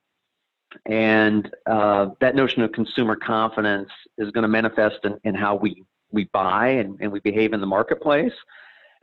and 0.87 1.49
uh, 1.67 2.07
that 2.21 2.35
notion 2.35 2.63
of 2.63 2.71
consumer 2.71 3.15
confidence 3.15 3.89
is 4.17 4.31
going 4.31 4.43
to 4.43 4.47
manifest 4.47 4.97
in, 5.03 5.19
in 5.23 5.35
how 5.35 5.55
we, 5.55 5.83
we 6.11 6.25
buy 6.33 6.69
and, 6.69 6.97
and 6.99 7.11
we 7.11 7.19
behave 7.19 7.53
in 7.53 7.61
the 7.61 7.67
marketplace. 7.67 8.33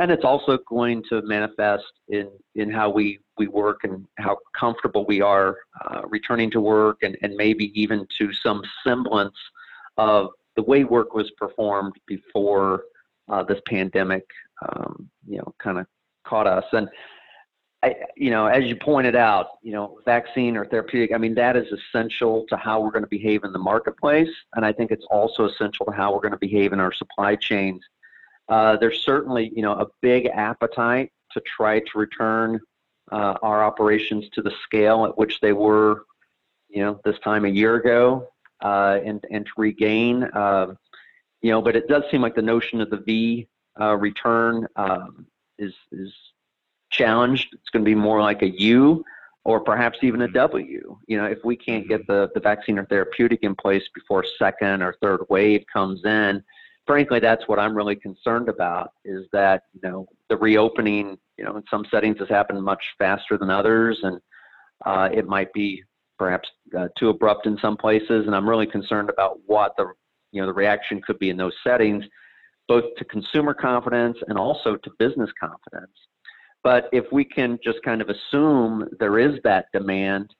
And 0.03 0.11
it's 0.11 0.25
also 0.25 0.59
going 0.69 1.05
to 1.11 1.23
manifest 1.23 1.85
in, 2.09 2.29
in 2.57 2.73
how 2.73 2.91
we, 2.91 3.21
we 3.39 3.47
work 3.47 3.85
and 3.85 4.05
how 4.19 4.37
comfortable 4.59 5.07
we 5.07 5.21
are 5.21 5.59
uh, 5.85 6.03
returning 6.09 6.51
to 6.51 6.61
work 6.61 6.99
and, 7.03 7.17
and 7.23 7.37
maybe 7.37 7.71
even 7.81 8.05
to 8.19 8.33
some 8.33 8.63
semblance 8.85 9.37
of 9.99 10.31
the 10.57 10.63
way 10.65 10.83
work 10.83 11.15
was 11.15 11.31
performed 11.39 11.93
before 12.09 12.83
uh, 13.29 13.45
this 13.45 13.61
pandemic, 13.69 14.25
um, 14.69 15.09
you 15.25 15.39
know, 15.39 15.55
kind 15.63 15.79
of 15.79 15.87
caught 16.27 16.49
us. 16.49 16.65
And 16.73 16.89
I, 17.85 17.95
you 18.17 18.31
know, 18.31 18.47
as 18.47 18.65
you 18.65 18.75
pointed 18.75 19.15
out, 19.15 19.51
you 19.63 19.71
know, 19.71 20.01
vaccine 20.05 20.57
or 20.57 20.65
therapeutic, 20.65 21.15
I 21.15 21.19
mean, 21.19 21.37
that 21.37 21.57
is 21.57 21.67
essential 21.73 22.45
to 22.49 22.57
how 22.57 22.81
we're 22.81 22.91
going 22.91 23.05
to 23.05 23.09
behave 23.09 23.45
in 23.45 23.53
the 23.53 23.59
marketplace. 23.61 24.31
And 24.57 24.67
I 24.67 24.73
think 24.73 24.91
it's 24.91 25.07
also 25.13 25.49
essential 25.49 25.87
to 25.87 25.93
how 25.93 26.13
we're 26.13 26.23
going 26.23 26.33
to 26.33 26.39
behave 26.39 26.73
in 26.73 26.81
our 26.81 26.93
supply 26.93 27.37
chains. 27.37 27.81
Uh, 28.49 28.77
there's 28.77 29.05
certainly, 29.05 29.53
you 29.55 29.63
know, 29.63 29.73
a 29.73 29.87
big 30.01 30.27
appetite 30.27 31.13
to 31.33 31.41
try 31.41 31.81
to 31.81 31.99
return 31.99 32.61
uh, 33.11 33.35
our 33.43 33.65
operations 33.65 34.29
to 34.33 34.43
the 34.43 34.53
scale 34.65 35.05
at 35.05 35.17
which 35.17 35.41
they 35.41 35.53
were, 35.53 36.05
you 36.69 36.83
know, 36.83 37.01
this 37.05 37.19
time 37.21 37.45
a 37.45 37.49
year 37.49 37.77
ago 37.77 38.29
uh, 38.63 38.99
and, 39.05 39.25
and 39.31 39.47
to 39.47 39.53
regain, 39.57 40.29
um, 40.35 40.77
you 41.41 41.51
know, 41.51 41.61
but 41.61 41.77
it 41.77 41.89
does 41.89 42.03
seem 42.11 42.23
like 42.23 42.35
the 42.35 42.43
notion 42.43 42.81
of 42.81 42.91
the 42.91 42.99
V 42.99 43.49
uh, 43.81 43.97
return 43.97 44.67
um, 44.77 45.27
is, 45.59 45.75
is 45.91 46.13
challenged, 46.91 47.49
it's 47.53 47.71
going 47.71 47.85
to 47.85 47.89
be 47.89 47.95
more 47.95 48.21
like 48.21 48.43
a 48.43 48.51
U 48.61 49.05
or 49.45 49.61
perhaps 49.61 49.99
even 50.03 50.23
a 50.23 50.29
mm-hmm. 50.29 50.93
You 51.09 51.17
know, 51.17 51.25
if 51.27 51.39
we 51.45 51.57
can't 51.57 51.89
get 51.89 52.03
mm-hmm. 52.03 52.13
the, 52.13 52.31
the 52.35 52.41
vaccine 52.41 52.79
or 52.79 52.87
therapeutic 52.87 53.41
in 53.43 53.55
place 53.55 53.85
before 53.95 54.25
second 54.39 54.83
or 54.83 54.97
third 55.01 55.23
wave 55.29 55.65
comes 55.73 56.05
in, 56.05 56.43
frankly, 56.87 57.21
that's 57.21 57.47
what 57.47 57.59
I'm 57.59 57.77
really 57.77 57.97
concerned 57.97 58.49
about 58.49 58.93
is 59.05 59.27
that, 59.33 59.65
you 59.73 59.89
know, 59.89 60.07
the 60.29 60.37
reopening, 60.37 61.19
you 61.37 61.45
know, 61.45 61.57
in 61.57 61.63
some 61.71 61.85
settings 61.91 62.19
has 62.19 62.29
happened 62.29 62.63
much 62.63 62.83
faster 62.99 63.39
than 63.39 63.51
others 63.51 63.99
and 64.03 64.21
uh, 64.85 65.09
it 65.13 65.27
might 65.27 65.53
be 65.53 65.83
perhaps 66.19 66.49
uh, 66.79 66.89
too 66.99 67.09
abrupt 67.09 67.47
in 67.47 67.59
some 67.61 67.77
places. 67.77 68.27
And 68.27 68.35
I'm 68.35 68.49
really 68.49 68.67
concerned 68.67 69.11
about 69.11 69.39
what 69.47 69.75
the, 69.77 69.93
you 70.33 70.41
know, 70.41 70.47
the 70.47 70.53
reaction 70.53 71.01
could 71.03 71.19
be 71.19 71.31
in 71.31 71.37
those 71.37 71.55
settings, 71.65 72.05
both 72.69 72.85
to 72.97 73.05
consumer 73.05 73.55
confidence 73.55 74.17
and 74.29 74.39
also 74.39 74.77
to 74.77 74.91
business 74.99 75.31
confidence. 75.41 75.93
But 76.65 76.89
if 76.93 77.05
we 77.11 77.25
can 77.25 77.59
just 77.63 77.83
kind 77.83 78.01
of 78.01 78.09
assume 78.09 78.89
there 79.01 79.19
is 79.19 79.39
that 79.45 79.67
demand, 79.73 80.33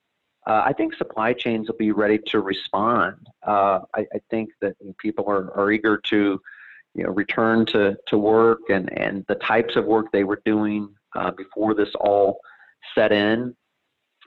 uh, 0.45 0.63
I 0.65 0.73
think 0.73 0.93
supply 0.95 1.33
chains 1.33 1.67
will 1.67 1.77
be 1.77 1.91
ready 1.91 2.19
to 2.27 2.39
respond. 2.39 3.15
Uh, 3.45 3.79
I, 3.95 4.01
I, 4.13 4.19
think 4.29 4.49
that 4.61 4.75
people 4.97 5.25
are, 5.29 5.51
are 5.57 5.71
eager 5.71 5.97
to, 5.97 6.41
you 6.95 7.03
know, 7.03 7.11
return 7.11 7.65
to, 7.67 7.97
to 8.07 8.17
work 8.17 8.59
and, 8.69 8.91
and 8.97 9.25
the 9.27 9.35
types 9.35 9.75
of 9.75 9.85
work 9.85 10.07
they 10.11 10.23
were 10.23 10.41
doing 10.45 10.93
uh, 11.15 11.31
before 11.31 11.73
this 11.73 11.89
all 11.99 12.39
set 12.93 13.11
in. 13.11 13.55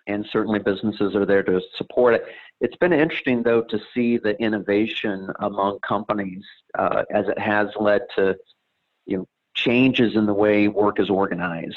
And 0.06 0.26
certainly 0.30 0.60
businesses 0.60 1.14
are 1.14 1.26
there 1.26 1.42
to 1.42 1.60
support 1.76 2.14
it. 2.14 2.24
It's 2.60 2.76
been 2.76 2.92
interesting, 2.92 3.42
though, 3.42 3.62
to 3.62 3.78
see 3.92 4.16
the 4.16 4.40
innovation 4.40 5.28
among 5.40 5.80
companies 5.80 6.44
uh, 6.78 7.02
as 7.10 7.28
it 7.28 7.38
has 7.38 7.68
led 7.78 8.02
to, 8.16 8.36
you 9.04 9.18
know, 9.18 9.26
changes 9.54 10.14
in 10.14 10.26
the 10.26 10.34
way 10.34 10.68
work 10.68 11.00
is 11.00 11.10
organized. 11.10 11.76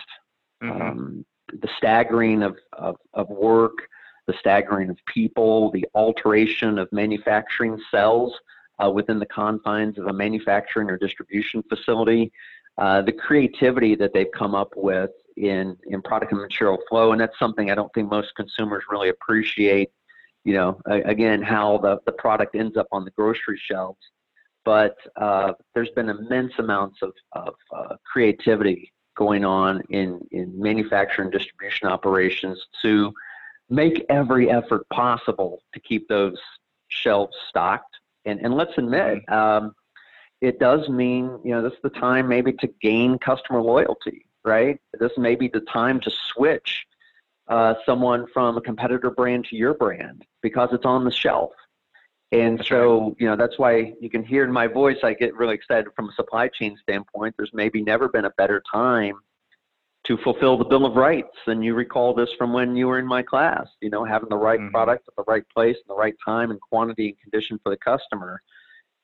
Mm-hmm. 0.63 0.81
Um, 0.81 1.25
the 1.51 1.69
staggering 1.77 2.43
of, 2.43 2.57
of, 2.73 2.95
of 3.13 3.29
work, 3.29 3.87
the 4.29 4.37
staggering 4.39 4.89
of 4.89 4.97
people, 5.07 5.71
the 5.71 5.85
alteration 5.95 6.77
of 6.77 6.87
manufacturing 6.91 7.81
cells 7.89 8.33
uh, 8.77 8.89
within 8.89 9.17
the 9.17 9.25
confines 9.25 9.97
of 9.97 10.05
a 10.05 10.13
manufacturing 10.13 10.87
or 10.89 10.97
distribution 10.97 11.63
facility, 11.63 12.31
uh, 12.77 13.01
the 13.01 13.11
creativity 13.11 13.95
that 13.95 14.13
they've 14.13 14.31
come 14.31 14.53
up 14.53 14.71
with 14.75 15.09
in, 15.35 15.75
in 15.87 15.99
product 16.03 16.31
and 16.31 16.41
material 16.41 16.77
flow, 16.87 17.11
and 17.11 17.19
that's 17.19 17.37
something 17.39 17.71
I 17.71 17.75
don't 17.75 17.91
think 17.93 18.09
most 18.09 18.35
consumers 18.35 18.83
really 18.89 19.09
appreciate. 19.09 19.89
You 20.45 20.53
know, 20.53 20.81
again, 20.85 21.41
how 21.41 21.79
the, 21.79 21.99
the 22.05 22.13
product 22.13 22.55
ends 22.55 22.77
up 22.77 22.87
on 22.91 23.05
the 23.05 23.11
grocery 23.11 23.59
shelves 23.61 23.99
but 24.65 24.97
uh, 25.15 25.53
there's 25.73 25.89
been 25.91 26.09
immense 26.09 26.53
amounts 26.59 27.01
of, 27.01 27.13
of 27.31 27.55
uh, 27.75 27.95
creativity 28.05 28.91
going 29.17 29.43
on 29.43 29.81
in, 29.89 30.19
in 30.31 30.53
manufacturing 30.59 31.29
distribution 31.29 31.87
operations 31.87 32.67
to 32.81 33.11
make 33.69 34.05
every 34.09 34.49
effort 34.49 34.87
possible 34.89 35.63
to 35.73 35.79
keep 35.79 36.07
those 36.07 36.37
shelves 36.87 37.35
stocked. 37.49 37.97
And, 38.25 38.39
and 38.41 38.55
let's 38.55 38.77
admit, 38.77 39.25
mm-hmm. 39.29 39.33
um, 39.33 39.75
it 40.41 40.59
does 40.59 40.89
mean, 40.89 41.39
you 41.43 41.51
know, 41.51 41.61
this 41.61 41.73
is 41.73 41.79
the 41.83 41.89
time 41.89 42.27
maybe 42.27 42.53
to 42.53 42.67
gain 42.81 43.17
customer 43.19 43.61
loyalty, 43.61 44.25
right? 44.43 44.79
This 44.99 45.11
may 45.17 45.35
be 45.35 45.47
the 45.47 45.61
time 45.61 45.99
to 46.01 46.11
switch 46.33 46.85
uh, 47.47 47.75
someone 47.85 48.25
from 48.33 48.57
a 48.57 48.61
competitor 48.61 49.09
brand 49.09 49.45
to 49.45 49.55
your 49.55 49.73
brand 49.73 50.25
because 50.41 50.69
it's 50.71 50.85
on 50.85 51.03
the 51.03 51.11
shelf. 51.11 51.51
And 52.31 52.59
that's 52.59 52.69
so, 52.69 53.01
right. 53.01 53.15
you 53.19 53.27
know, 53.27 53.35
that's 53.35 53.57
why 53.57 53.93
you 53.99 54.09
can 54.09 54.23
hear 54.23 54.43
in 54.43 54.51
my 54.51 54.67
voice, 54.67 54.97
I 55.03 55.13
get 55.13 55.35
really 55.35 55.55
excited 55.55 55.87
from 55.95 56.09
a 56.09 56.13
supply 56.13 56.47
chain 56.47 56.77
standpoint. 56.81 57.35
There's 57.37 57.53
maybe 57.53 57.81
never 57.81 58.07
been 58.07 58.25
a 58.25 58.31
better 58.31 58.61
time 58.71 59.15
to 60.09 60.17
fulfill 60.17 60.57
the 60.57 60.65
Bill 60.65 60.87
of 60.87 60.95
Rights. 60.95 61.37
And 61.45 61.63
you 61.63 61.75
recall 61.75 62.15
this 62.15 62.29
from 62.35 62.51
when 62.51 62.75
you 62.75 62.87
were 62.87 62.97
in 62.97 63.05
my 63.05 63.21
class, 63.21 63.67
you 63.79 63.91
know, 63.91 64.03
having 64.03 64.27
the 64.27 64.37
right 64.37 64.59
mm-hmm. 64.59 64.71
product 64.71 65.07
at 65.07 65.15
the 65.15 65.31
right 65.31 65.47
place 65.53 65.75
and 65.75 65.87
the 65.87 65.95
right 65.95 66.15
time 66.25 66.49
and 66.49 66.59
quantity 66.59 67.09
and 67.09 67.19
condition 67.19 67.59
for 67.63 67.69
the 67.69 67.77
customer. 67.77 68.41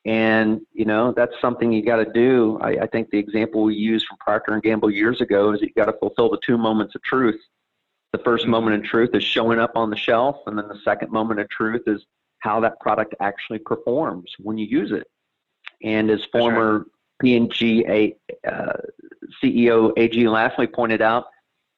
And, 0.05 0.61
you 0.73 0.85
know, 0.85 1.13
that's 1.15 1.33
something 1.39 1.71
you 1.71 1.85
got 1.85 1.97
to 1.97 2.11
do. 2.11 2.57
I, 2.59 2.69
I 2.81 2.87
think 2.87 3.11
the 3.11 3.19
example 3.19 3.61
we 3.61 3.75
used 3.75 4.07
from 4.07 4.17
Procter 4.17 4.59
& 4.59 4.61
Gamble 4.61 4.89
years 4.89 5.21
ago 5.21 5.51
is 5.51 5.61
you 5.61 5.69
got 5.75 5.85
to 5.85 5.93
fulfill 5.93 6.29
the 6.29 6.39
two 6.43 6.57
moments 6.57 6.95
of 6.95 7.03
truth. 7.03 7.39
The 8.11 8.19
1st 8.19 8.41
mm-hmm. 8.41 8.49
moment 8.49 8.75
of 8.77 8.89
truth 8.89 9.11
is 9.13 9.23
showing 9.23 9.59
up 9.59 9.73
on 9.75 9.91
the 9.91 9.97
shelf, 9.97 10.37
and 10.47 10.57
then 10.57 10.67
the 10.67 10.79
second 10.83 11.11
moment 11.11 11.39
of 11.39 11.49
truth 11.49 11.83
is 11.85 12.03
how 12.39 12.59
that 12.61 12.79
product 12.79 13.13
actually 13.19 13.59
performs 13.59 14.33
when 14.39 14.57
you 14.57 14.65
use 14.65 14.91
it. 14.91 15.05
And 15.83 16.09
as 16.09 16.23
former 16.31 16.87
P&G 17.19 18.15
uh, 18.47 18.73
CEO 19.43 19.93
A.G. 19.97 20.23
Lafley 20.23 20.71
pointed 20.71 21.01
out, 21.01 21.25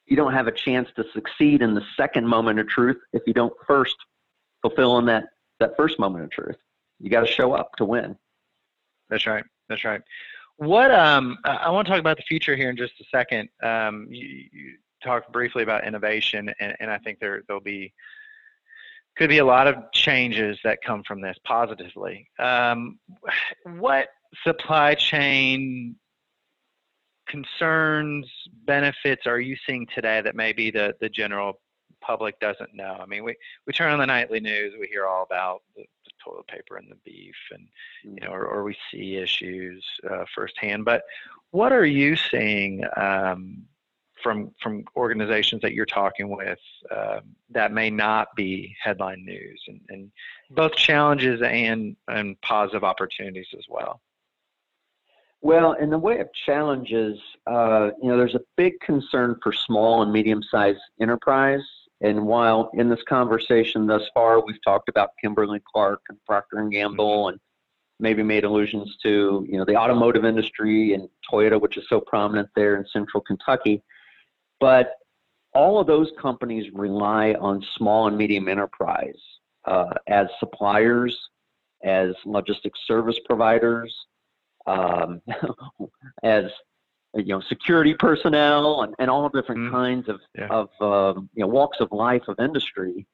you 0.06 0.16
don't 0.16 0.34
have 0.34 0.48
a 0.48 0.52
chance 0.52 0.90
to 0.96 1.06
succeed 1.14 1.62
in 1.62 1.74
the 1.74 1.84
second 1.98 2.28
moment 2.28 2.60
of 2.60 2.68
truth 2.68 2.98
if 3.14 3.24
you 3.28 3.34
don't 3.34 3.54
first 3.66 3.96
fulfill 4.62 4.98
in 5.00 5.06
that, 5.06 5.26
that 5.60 5.76
first 5.76 6.00
moment 6.00 6.24
of 6.24 6.32
truth. 6.32 6.56
You 7.00 7.10
got 7.10 7.22
to 7.22 7.28
show 7.28 7.54
up 7.54 7.76
to 7.78 7.86
win. 7.86 8.18
That's 9.10 9.28
right. 9.28 9.44
That's 9.70 9.84
right. 9.84 10.02
What 10.58 10.92
um, 10.92 11.38
I 11.44 11.70
want 11.70 11.86
to 11.86 11.92
talk 11.92 12.00
about 12.00 12.18
the 12.18 12.24
future 12.24 12.56
here 12.56 12.70
in 12.70 12.78
just 12.78 12.94
a 13.00 13.04
second. 13.12 13.50
Um, 13.62 14.08
you, 14.10 14.46
you 14.52 14.74
talked 15.04 15.32
briefly 15.32 15.62
about 15.62 15.86
innovation, 15.86 16.52
and, 16.60 16.76
and 16.80 16.90
I 16.90 16.98
think 16.98 17.20
there 17.20 17.44
there'll 17.48 17.62
be 17.62 17.94
could 19.18 19.30
be 19.30 19.40
a 19.40 19.46
lot 19.46 19.68
of 19.68 19.76
changes 19.94 20.58
that 20.64 20.80
come 20.86 21.04
from 21.04 21.22
this 21.22 21.38
positively. 21.44 22.30
Um, 22.40 23.00
what 23.78 24.10
supply 24.44 24.96
chain 24.96 25.96
concerns, 27.28 28.28
benefits 28.66 29.26
are 29.26 29.40
you 29.40 29.56
seeing 29.66 29.88
today 29.94 30.22
that 30.22 30.36
maybe 30.36 30.72
the, 30.72 30.96
the 31.00 31.10
general 31.10 31.60
public 32.02 32.40
doesn't 32.40 32.74
know? 32.74 32.98
I 33.00 33.06
mean, 33.06 33.24
we, 33.24 33.36
we 33.66 33.74
turn 33.74 33.92
on 33.92 34.00
the 34.00 34.06
nightly 34.06 34.40
news, 34.40 34.74
we 34.80 34.88
hear 34.88 35.06
all 35.06 35.24
about 35.24 35.62
the, 35.76 35.84
the 36.06 36.12
toilet 36.24 36.48
paper 36.48 36.78
and 36.78 36.90
the 36.90 36.98
beef, 37.06 37.36
and 37.52 37.68
you 38.04 38.26
know, 38.26 38.34
or, 38.34 38.46
or 38.46 38.64
we 38.64 38.76
see 38.92 39.16
issues 39.16 39.86
uh, 40.10 40.26
firsthand. 40.34 40.86
But 40.86 41.04
what 41.52 41.72
are 41.72 41.86
you 41.86 42.16
seeing 42.16 42.84
um, 42.96 43.64
from 44.22 44.52
from 44.62 44.84
organizations 44.96 45.62
that 45.62 45.74
you're 45.74 45.86
talking 45.86 46.30
with 46.30 46.60
uh, 46.92 47.20
that 47.50 47.72
may 47.72 47.90
not 47.90 48.36
be 48.36 48.76
headline 48.82 49.24
news, 49.26 49.62
and, 49.68 49.80
and 49.90 50.12
both 50.52 50.76
challenges 50.76 51.42
and 51.42 51.96
and 52.08 52.40
positive 52.42 52.84
opportunities 52.84 53.48
as 53.58 53.66
well. 53.70 54.02
Well, 55.42 55.74
in 55.74 55.90
the 55.90 56.00
way 56.00 56.20
of 56.20 56.28
challenges, 56.46 57.20
uh, 57.46 57.92
you 58.02 58.10
know, 58.10 58.18
there's 58.18 58.36
a 58.36 58.42
big 58.56 58.80
concern 58.80 59.36
for 59.42 59.54
small 59.54 60.02
and 60.02 60.12
medium-sized 60.12 60.80
enterprise. 61.00 61.62
And 62.02 62.26
while 62.26 62.70
in 62.74 62.90
this 62.90 63.02
conversation 63.08 63.88
thus 63.88 64.04
far 64.14 64.44
we've 64.44 64.62
talked 64.64 64.90
about 64.90 65.12
Kimberly 65.22 65.62
Clark 65.72 66.02
and 66.10 66.18
Procter 66.26 66.60
and 66.60 66.72
Gamble 66.72 67.26
mm-hmm. 67.26 67.30
and 67.30 67.40
maybe 68.00 68.22
made 68.22 68.44
allusions 68.44 68.96
to 69.02 69.46
you 69.50 69.58
know 69.58 69.66
the 69.66 69.76
automotive 69.76 70.24
industry 70.24 70.94
and 70.94 71.10
Toyota, 71.32 71.60
which 71.60 71.78
is 71.78 71.86
so 71.90 72.00
prominent 72.00 72.50
there 72.56 72.76
in 72.78 72.86
Central 72.94 73.22
Kentucky. 73.22 73.82
But 74.60 74.92
all 75.54 75.80
of 75.80 75.88
those 75.88 76.12
companies 76.22 76.72
rely 76.74 77.34
on 77.40 77.64
small 77.76 78.08
and 78.08 78.16
medium 78.16 78.48
enterprise 78.48 79.18
uh, 79.66 79.94
as 80.08 80.28
suppliers, 80.40 81.18
as 81.84 82.14
logistics 82.26 82.80
service 82.86 83.20
providers, 83.26 83.94
um, 84.68 85.22
as 86.24 86.46
you 87.16 87.26
know, 87.26 87.42
security 87.42 87.94
personnel, 87.94 88.84
and, 88.84 88.94
and 89.00 89.10
all 89.10 89.28
different 89.30 89.62
mm. 89.62 89.72
kinds 89.72 90.08
of 90.10 90.20
yeah. 90.38 90.48
of 90.48 90.70
um, 90.82 91.30
you 91.34 91.42
know 91.42 91.48
walks 91.48 91.78
of 91.80 91.92
life 91.92 92.24
of 92.28 92.40
industry. 92.40 93.08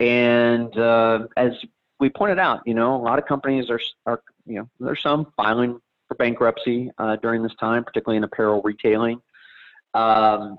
And 0.00 0.76
uh, 0.76 1.26
as 1.36 1.52
we 2.00 2.10
pointed 2.10 2.38
out, 2.38 2.60
you 2.66 2.74
know, 2.74 2.96
a 2.96 3.02
lot 3.02 3.18
of 3.18 3.26
companies 3.26 3.70
are 3.70 3.80
are 4.06 4.22
you 4.46 4.58
know 4.58 4.68
there's 4.80 5.02
some 5.02 5.32
filing 5.36 5.80
for 6.08 6.14
bankruptcy 6.16 6.90
uh, 6.98 7.16
during 7.16 7.42
this 7.42 7.54
time, 7.60 7.84
particularly 7.84 8.16
in 8.16 8.24
apparel 8.24 8.62
retailing. 8.62 9.20
Um, 9.94 10.58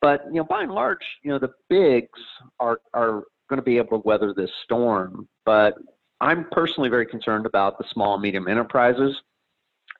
but 0.00 0.24
you 0.26 0.34
know, 0.34 0.44
by 0.44 0.62
and 0.62 0.72
large, 0.72 1.04
you 1.22 1.30
know, 1.30 1.38
the 1.38 1.52
bigs 1.68 2.20
are 2.58 2.80
are 2.94 3.24
going 3.48 3.58
to 3.58 3.62
be 3.62 3.78
able 3.78 4.00
to 4.00 4.06
weather 4.06 4.34
this 4.34 4.50
storm. 4.64 5.28
But 5.44 5.74
I'm 6.20 6.46
personally 6.50 6.88
very 6.88 7.06
concerned 7.06 7.46
about 7.46 7.78
the 7.78 7.84
small 7.92 8.14
and 8.14 8.22
medium 8.22 8.48
enterprises 8.48 9.16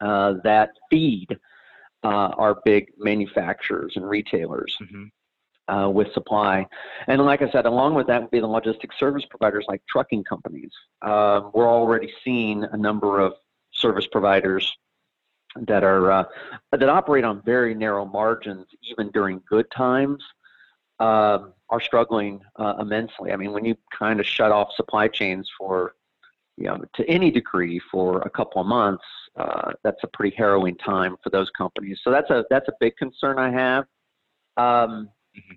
uh, 0.01 0.35
that 0.45 0.71
feed 0.91 1.29
uh, 2.05 2.31
our 2.37 2.61
big 2.65 2.89
manufacturers 2.99 3.95
and 3.97 4.09
retailers. 4.09 4.77
Mm-hmm. 4.83 5.05
Uh, 5.69 5.87
with 5.87 6.11
supply. 6.15 6.67
And 7.09 7.21
like 7.21 7.43
I 7.43 7.51
said, 7.51 7.67
along 7.67 7.95
with 7.95 8.07
that 8.07 8.23
would 8.23 8.31
be 8.31 8.41
the 8.41 8.47
logistics 8.47 8.99
service 8.99 9.27
providers 9.29 9.67
like 9.69 9.83
trucking 9.87 10.25
companies. 10.25 10.71
Uh, 11.03 11.43
we're 11.53 11.69
already 11.69 12.11
seeing 12.25 12.65
a 12.65 12.77
number 12.79 13.21
of 13.21 13.35
service 13.71 14.07
providers 14.11 14.75
that 15.67 15.85
are 15.85 16.11
uh, 16.11 16.25
that 16.73 16.89
operate 16.89 17.25
on 17.25 17.43
very 17.43 17.75
narrow 17.75 18.05
margins, 18.05 18.67
even 18.91 19.11
during 19.11 19.41
good 19.49 19.67
times, 19.71 20.23
um, 21.01 21.53
are 21.71 21.81
struggling 21.81 22.41
uh, 22.57 22.75
immensely. 22.81 23.33
I 23.33 23.37
mean, 23.37 23.53
when 23.53 23.65
you 23.65 23.77
kind 23.97 24.21
of 24.21 24.27
shut 24.27 24.53
off 24.53 24.73
supply 24.75 25.09
chains 25.09 25.51
for 25.59 25.95
you 26.57 26.67
know 26.67 26.85
to 26.95 27.09
any 27.09 27.31
degree 27.31 27.81
for 27.91 28.23
a 28.23 28.31
couple 28.31 28.61
of 28.61 28.67
months, 28.67 29.05
uh, 29.39 29.73
that's 29.85 30.03
a 30.03 30.09
pretty 30.09 30.37
harrowing 30.37 30.77
time 30.77 31.17
for 31.23 31.31
those 31.31 31.49
companies. 31.51 32.01
So 32.03 32.11
that's 32.11 32.31
a 32.31 32.45
that's 32.51 32.69
a 32.69 32.73
big 32.81 32.97
concern 32.97 33.39
I 33.39 33.51
have. 33.51 33.85
Um, 34.57 35.11
mm-hmm. 35.37 35.55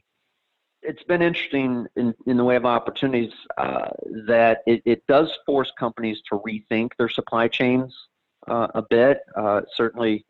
It's 0.83 1.03
been 1.03 1.21
interesting 1.21 1.87
in, 1.95 2.13
in 2.25 2.37
the 2.37 2.43
way 2.43 2.55
of 2.55 2.65
opportunities 2.65 3.31
uh, 3.57 3.89
that 4.27 4.61
it, 4.65 4.81
it 4.85 5.05
does 5.07 5.29
force 5.45 5.71
companies 5.77 6.21
to 6.29 6.39
rethink 6.39 6.91
their 6.97 7.09
supply 7.09 7.47
chains 7.47 7.95
uh, 8.47 8.67
a 8.73 8.81
bit. 8.81 9.19
Uh, 9.35 9.61
certainly, 9.75 10.25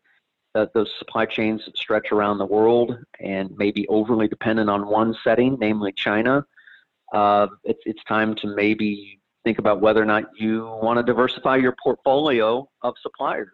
uh, 0.54 0.66
those 0.74 0.90
supply 0.98 1.24
chains 1.24 1.62
stretch 1.74 2.12
around 2.12 2.36
the 2.36 2.44
world 2.44 2.98
and 3.20 3.56
may 3.56 3.70
be 3.70 3.88
overly 3.88 4.28
dependent 4.28 4.68
on 4.68 4.86
one 4.86 5.16
setting, 5.24 5.56
namely 5.58 5.92
China. 5.92 6.44
Uh, 7.14 7.46
it's, 7.64 7.80
it's 7.86 8.04
time 8.04 8.34
to 8.34 8.46
maybe 8.46 9.21
think 9.44 9.58
about 9.58 9.80
whether 9.80 10.02
or 10.02 10.06
not 10.06 10.24
you 10.38 10.64
want 10.82 10.98
to 10.98 11.02
diversify 11.02 11.56
your 11.56 11.74
portfolio 11.82 12.68
of 12.82 12.94
suppliers. 13.02 13.50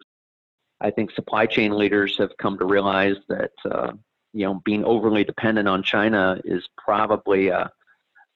I 0.81 0.91
think 0.91 1.11
supply 1.11 1.45
chain 1.45 1.77
leaders 1.77 2.17
have 2.17 2.31
come 2.37 2.57
to 2.57 2.65
realize 2.65 3.17
that 3.27 3.51
uh, 3.69 3.91
you 4.33 4.45
know 4.45 4.61
being 4.65 4.85
overly 4.85 5.23
dependent 5.23 5.67
on 5.67 5.83
China 5.83 6.39
is 6.45 6.67
probably 6.77 7.49
a, 7.49 7.69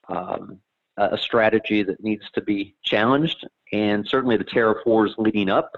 um, 0.08 0.58
a 0.96 1.16
strategy 1.16 1.82
that 1.82 2.02
needs 2.02 2.24
to 2.34 2.42
be 2.42 2.76
challenged, 2.82 3.46
and 3.72 4.06
certainly 4.06 4.36
the 4.36 4.44
tariff 4.44 4.78
wars 4.84 5.14
leading 5.16 5.48
up 5.48 5.72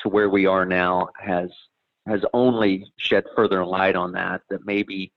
to 0.00 0.08
where 0.08 0.30
we 0.30 0.46
are 0.46 0.64
now 0.64 1.08
has 1.18 1.50
has 2.06 2.20
only 2.32 2.92
shed 2.96 3.24
further 3.34 3.64
light 3.64 3.96
on 3.96 4.12
that. 4.12 4.42
That 4.50 4.64
maybe 4.64 5.12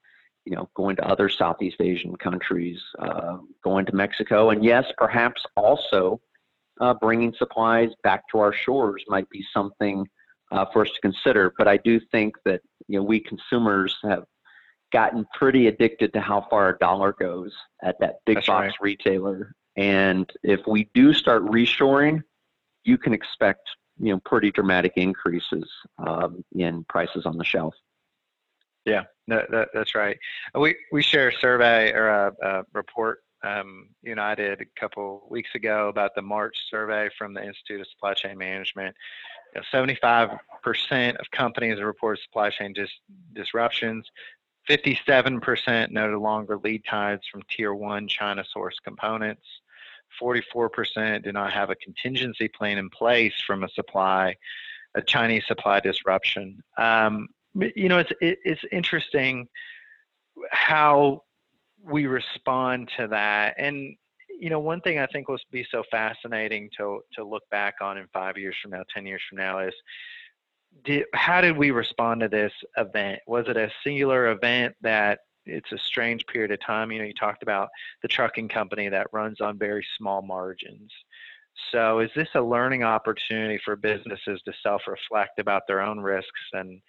you 0.48 0.56
know 0.56 0.70
going 0.76 0.96
to 0.96 1.06
other 1.06 1.28
Southeast 1.28 1.82
Asian 1.82 2.16
countries, 2.16 2.80
uh, 3.00 3.38
going 3.64 3.86
to 3.86 3.94
Mexico, 3.94 4.52
and 4.52 4.64
yes, 4.64 4.86
perhaps 4.98 5.44
also 5.58 6.22
uh, 6.80 6.94
bringing 6.94 7.34
supplies 7.38 7.90
back 8.02 8.24
to 8.32 8.40
our 8.40 8.54
shores 8.54 9.04
might 9.10 9.30
be 9.30 9.44
something 9.54 10.06
uh, 10.52 10.66
for 10.72 10.84
us 10.84 10.92
to 10.92 11.02
consider. 11.02 11.54
But 11.58 11.68
I 11.68 11.78
do 11.78 12.00
think 12.12 12.36
that 12.46 12.62
you 12.88 12.98
know 12.98 13.04
we 13.04 13.20
consumers 13.20 13.98
have 14.04 14.24
gotten 14.94 15.26
pretty 15.34 15.68
addicted 15.68 16.14
to 16.14 16.22
how 16.22 16.48
far 16.50 16.70
a 16.70 16.78
dollar 16.78 17.14
goes 17.20 17.54
at 17.84 18.00
that 18.00 18.20
big 18.26 18.38
That's 18.38 18.48
box 18.48 18.68
right. 18.68 18.76
retailer. 18.82 19.54
And 19.76 20.32
if 20.44 20.62
we 20.66 20.90
do 20.94 21.14
start 21.14 21.44
reshoring, 21.46 22.24
you 22.86 22.98
can 22.98 23.14
expect 23.14 23.70
you 24.00 24.14
know 24.14 24.20
pretty 24.24 24.52
dramatic 24.52 24.94
increases 24.96 25.70
um, 25.98 26.46
in 26.56 26.86
prices 26.86 27.26
on 27.26 27.38
the 27.38 27.44
shelf. 27.44 27.76
Yeah, 28.86 29.04
that, 29.28 29.52
that, 29.52 29.70
that's 29.74 29.96
right. 29.96 30.18
We 30.56 30.76
we 30.92 31.02
share 31.02 31.30
a 31.30 31.34
survey 31.34 31.92
or 31.92 32.08
a, 32.08 32.34
a 32.42 32.64
report 32.74 33.24
um, 33.44 33.90
United 34.04 34.62
a 34.62 34.80
couple 34.80 35.28
weeks 35.30 35.50
ago 35.56 35.90
about 35.90 36.16
the 36.16 36.22
March 36.22 36.56
survey 36.70 37.10
from 37.18 37.34
the 37.34 37.44
Institute 37.44 37.82
of 37.82 37.88
Supply 37.88 38.14
Chain 38.14 38.38
Management. 38.38 38.96
You 39.56 39.62
know, 39.62 39.88
75% 40.66 41.16
of 41.18 41.32
companies 41.32 41.80
report 41.82 42.20
supply 42.20 42.50
chain 42.50 42.74
dis- 42.74 42.90
disruptions. 43.34 44.06
57% 44.70 45.92
noted 45.92 46.18
longer 46.18 46.58
lead 46.58 46.84
times 46.84 47.22
from 47.32 47.42
tier 47.50 47.74
one 47.74 48.08
China 48.08 48.44
source 48.52 48.76
components. 48.84 49.44
44% 50.22 51.24
do 51.24 51.32
not 51.32 51.54
have 51.54 51.70
a 51.70 51.76
contingency 51.76 52.48
plan 52.50 52.78
in 52.78 52.90
place 52.90 53.34
from 53.46 53.64
a 53.64 53.70
supply 53.70 54.36
a 54.96 55.02
Chinese 55.02 55.46
supply 55.46 55.80
disruption. 55.80 56.62
Um, 56.78 57.28
you 57.76 57.90
know, 57.90 58.00
it's 58.00 58.12
it, 58.22 58.40
it's 58.44 58.62
interesting 58.72 59.48
how 60.52 61.24
we 61.84 62.06
respond 62.06 62.90
to 62.98 63.08
that, 63.08 63.56
and 63.58 63.96
you 64.40 64.50
know, 64.50 64.60
one 64.60 64.82
thing 64.82 65.00
I 65.00 65.08
think 65.08 65.28
will 65.28 65.40
be 65.52 65.66
so 65.72 65.84
fascinating 65.90 66.70
to 66.78 67.02
to 67.14 67.24
look 67.24 67.44
back 67.50 67.76
on 67.82 67.98
in 67.98 68.08
five 68.14 68.38
years 68.38 68.56
from 68.62 68.72
now, 68.72 68.84
ten 68.94 69.06
years 69.06 69.22
from 69.30 69.38
now, 69.38 69.60
is 69.60 69.74
did, 70.84 71.06
how 71.14 71.42
did 71.42 71.58
we 71.58 71.72
respond 71.72 72.22
to 72.22 72.28
this 72.28 72.54
event? 72.78 73.20
Was 73.28 73.46
it 73.48 73.58
a 73.58 73.72
singular 73.84 74.32
event 74.32 74.76
that 74.82 75.20
it's 75.46 75.72
a 75.72 75.78
strange 75.78 76.26
period 76.28 76.52
of 76.52 76.62
time? 76.62 76.92
You 76.92 77.00
know, 77.00 77.06
you 77.06 77.14
talked 77.14 77.44
about 77.44 77.70
the 78.02 78.08
trucking 78.08 78.50
company 78.50 78.90
that 78.90 79.08
runs 79.12 79.42
on 79.42 79.58
very 79.58 79.86
small 79.98 80.22
margins. 80.22 80.92
So, 81.72 82.00
is 82.00 82.12
this 82.16 82.30
a 82.36 82.42
learning 82.42 82.84
opportunity 82.84 83.60
for 83.66 83.76
businesses 83.76 84.42
to 84.46 84.54
self-reflect 84.62 85.40
about 85.40 85.64
their 85.68 85.82
own 85.82 86.00
risks 86.00 86.42
and 86.54 86.82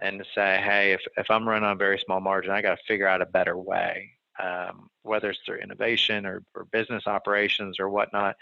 and 0.00 0.18
to 0.18 0.24
say, 0.34 0.60
hey, 0.62 0.92
if 0.92 1.00
if 1.16 1.30
I'm 1.30 1.48
running 1.48 1.64
on 1.64 1.72
a 1.72 1.76
very 1.76 1.98
small 1.98 2.20
margin, 2.20 2.52
I 2.52 2.62
got 2.62 2.76
to 2.76 2.84
figure 2.86 3.08
out 3.08 3.22
a 3.22 3.26
better 3.26 3.56
way, 3.56 4.10
um, 4.42 4.88
whether 5.02 5.30
it's 5.30 5.40
through 5.44 5.58
innovation 5.58 6.26
or, 6.26 6.42
or 6.54 6.64
business 6.66 7.06
operations 7.06 7.80
or 7.80 7.88
whatnot, 7.90 8.36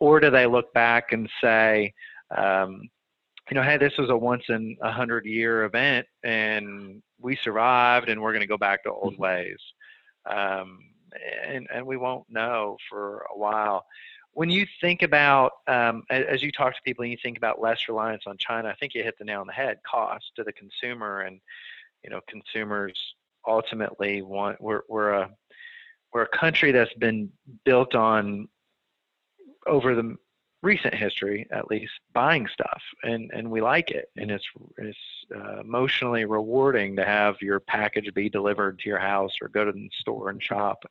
or 0.00 0.20
do 0.20 0.30
they 0.30 0.46
look 0.46 0.72
back 0.72 1.12
and 1.12 1.28
say, 1.40 1.92
um, 2.36 2.88
you 3.50 3.54
know, 3.54 3.62
hey, 3.62 3.76
this 3.76 3.96
was 3.98 4.10
a 4.10 4.16
once 4.16 4.44
in 4.48 4.76
a 4.82 4.90
hundred 4.90 5.26
year 5.26 5.64
event 5.64 6.06
and 6.22 7.02
we 7.20 7.36
survived 7.36 8.08
and 8.08 8.20
we're 8.20 8.32
going 8.32 8.40
to 8.40 8.46
go 8.46 8.58
back 8.58 8.82
to 8.82 8.90
old 8.90 9.14
mm-hmm. 9.14 9.22
ways. 9.22 9.58
Um, 10.26 10.78
and, 11.46 11.66
and 11.72 11.86
we 11.86 11.96
won't 11.96 12.24
know 12.30 12.76
for 12.88 13.26
a 13.34 13.38
while. 13.38 13.84
When 14.34 14.50
you 14.50 14.66
think 14.80 15.02
about, 15.02 15.52
um, 15.66 16.04
as 16.10 16.42
you 16.42 16.50
talk 16.52 16.74
to 16.74 16.82
people 16.82 17.02
and 17.02 17.12
you 17.12 17.18
think 17.22 17.36
about 17.36 17.60
less 17.60 17.88
reliance 17.88 18.24
on 18.26 18.38
China, 18.38 18.68
I 18.68 18.74
think 18.74 18.94
you 18.94 19.02
hit 19.02 19.18
the 19.18 19.24
nail 19.24 19.40
on 19.40 19.46
the 19.46 19.52
head 19.52 19.78
cost 19.86 20.32
to 20.36 20.44
the 20.44 20.52
consumer. 20.52 21.20
And, 21.20 21.40
you 22.02 22.10
know, 22.10 22.20
consumers 22.28 22.98
ultimately 23.46 24.22
want, 24.22 24.60
we're, 24.60 24.82
we're 24.88 25.12
a, 25.12 25.30
we're 26.12 26.22
a 26.22 26.38
country 26.38 26.72
that's 26.72 26.94
been 26.94 27.30
built 27.64 27.94
on 27.94 28.48
over 29.66 29.94
the 29.94 30.16
recent 30.62 30.94
history 30.94 31.46
at 31.50 31.68
least 31.70 31.92
buying 32.12 32.46
stuff. 32.46 32.82
And 33.02 33.30
and 33.34 33.50
we 33.50 33.60
like 33.60 33.90
it. 33.90 34.10
And 34.16 34.30
it's 34.30 34.46
it's 34.78 34.98
uh, 35.34 35.60
emotionally 35.60 36.24
rewarding 36.24 36.96
to 36.96 37.04
have 37.04 37.36
your 37.40 37.60
package 37.60 38.12
be 38.14 38.28
delivered 38.28 38.78
to 38.78 38.88
your 38.88 38.98
house 38.98 39.32
or 39.42 39.48
go 39.48 39.64
to 39.64 39.72
the 39.72 39.90
store 39.98 40.30
and 40.30 40.42
shop. 40.42 40.84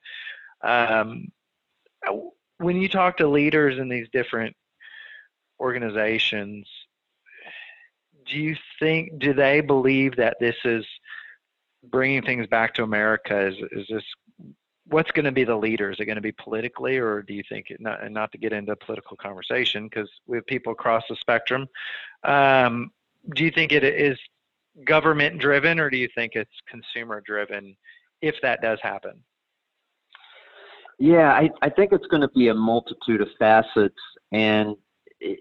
Um, 0.61 1.31
when 2.61 2.77
you 2.77 2.87
talk 2.87 3.17
to 3.17 3.27
leaders 3.27 3.77
in 3.77 3.89
these 3.89 4.07
different 4.11 4.55
organizations 5.59 6.67
do 8.25 8.37
you 8.37 8.55
think 8.79 9.19
do 9.19 9.33
they 9.33 9.61
believe 9.61 10.15
that 10.15 10.37
this 10.39 10.55
is 10.65 10.85
bringing 11.83 12.21
things 12.21 12.47
back 12.47 12.73
to 12.73 12.83
america 12.83 13.47
is, 13.47 13.55
is 13.71 13.87
this 13.89 14.03
what's 14.91 15.11
going 15.11 15.25
to 15.25 15.31
be 15.31 15.43
the 15.43 15.55
leader? 15.55 15.89
Is 15.89 15.99
it 15.99 16.05
going 16.05 16.17
to 16.17 16.21
be 16.21 16.33
politically, 16.33 16.97
or 16.97 17.21
do 17.21 17.33
you 17.33 17.43
think 17.47 17.67
not? 17.79 18.03
And 18.03 18.13
not 18.13 18.31
to 18.33 18.37
get 18.37 18.53
into 18.53 18.73
a 18.73 18.75
political 18.75 19.17
conversation 19.17 19.87
because 19.87 20.09
we 20.27 20.37
have 20.37 20.45
people 20.45 20.73
across 20.73 21.03
the 21.09 21.15
spectrum. 21.15 21.67
Um, 22.23 22.91
do 23.35 23.43
you 23.43 23.51
think 23.51 23.71
it 23.71 23.83
is 23.83 24.17
government 24.85 25.39
driven, 25.39 25.79
or 25.79 25.89
do 25.89 25.97
you 25.97 26.09
think 26.13 26.33
it's 26.35 26.51
consumer 26.67 27.21
driven? 27.25 27.75
If 28.21 28.35
that 28.41 28.61
does 28.61 28.79
happen. 28.81 29.23
Yeah, 31.01 31.31
I, 31.33 31.49
I 31.61 31.69
think 31.69 31.91
it's 31.91 32.07
going 32.07 32.21
to 32.21 32.29
be 32.29 32.49
a 32.49 32.53
multitude 32.53 33.21
of 33.21 33.29
facets, 33.39 33.99
and 34.31 34.75
it, 35.19 35.39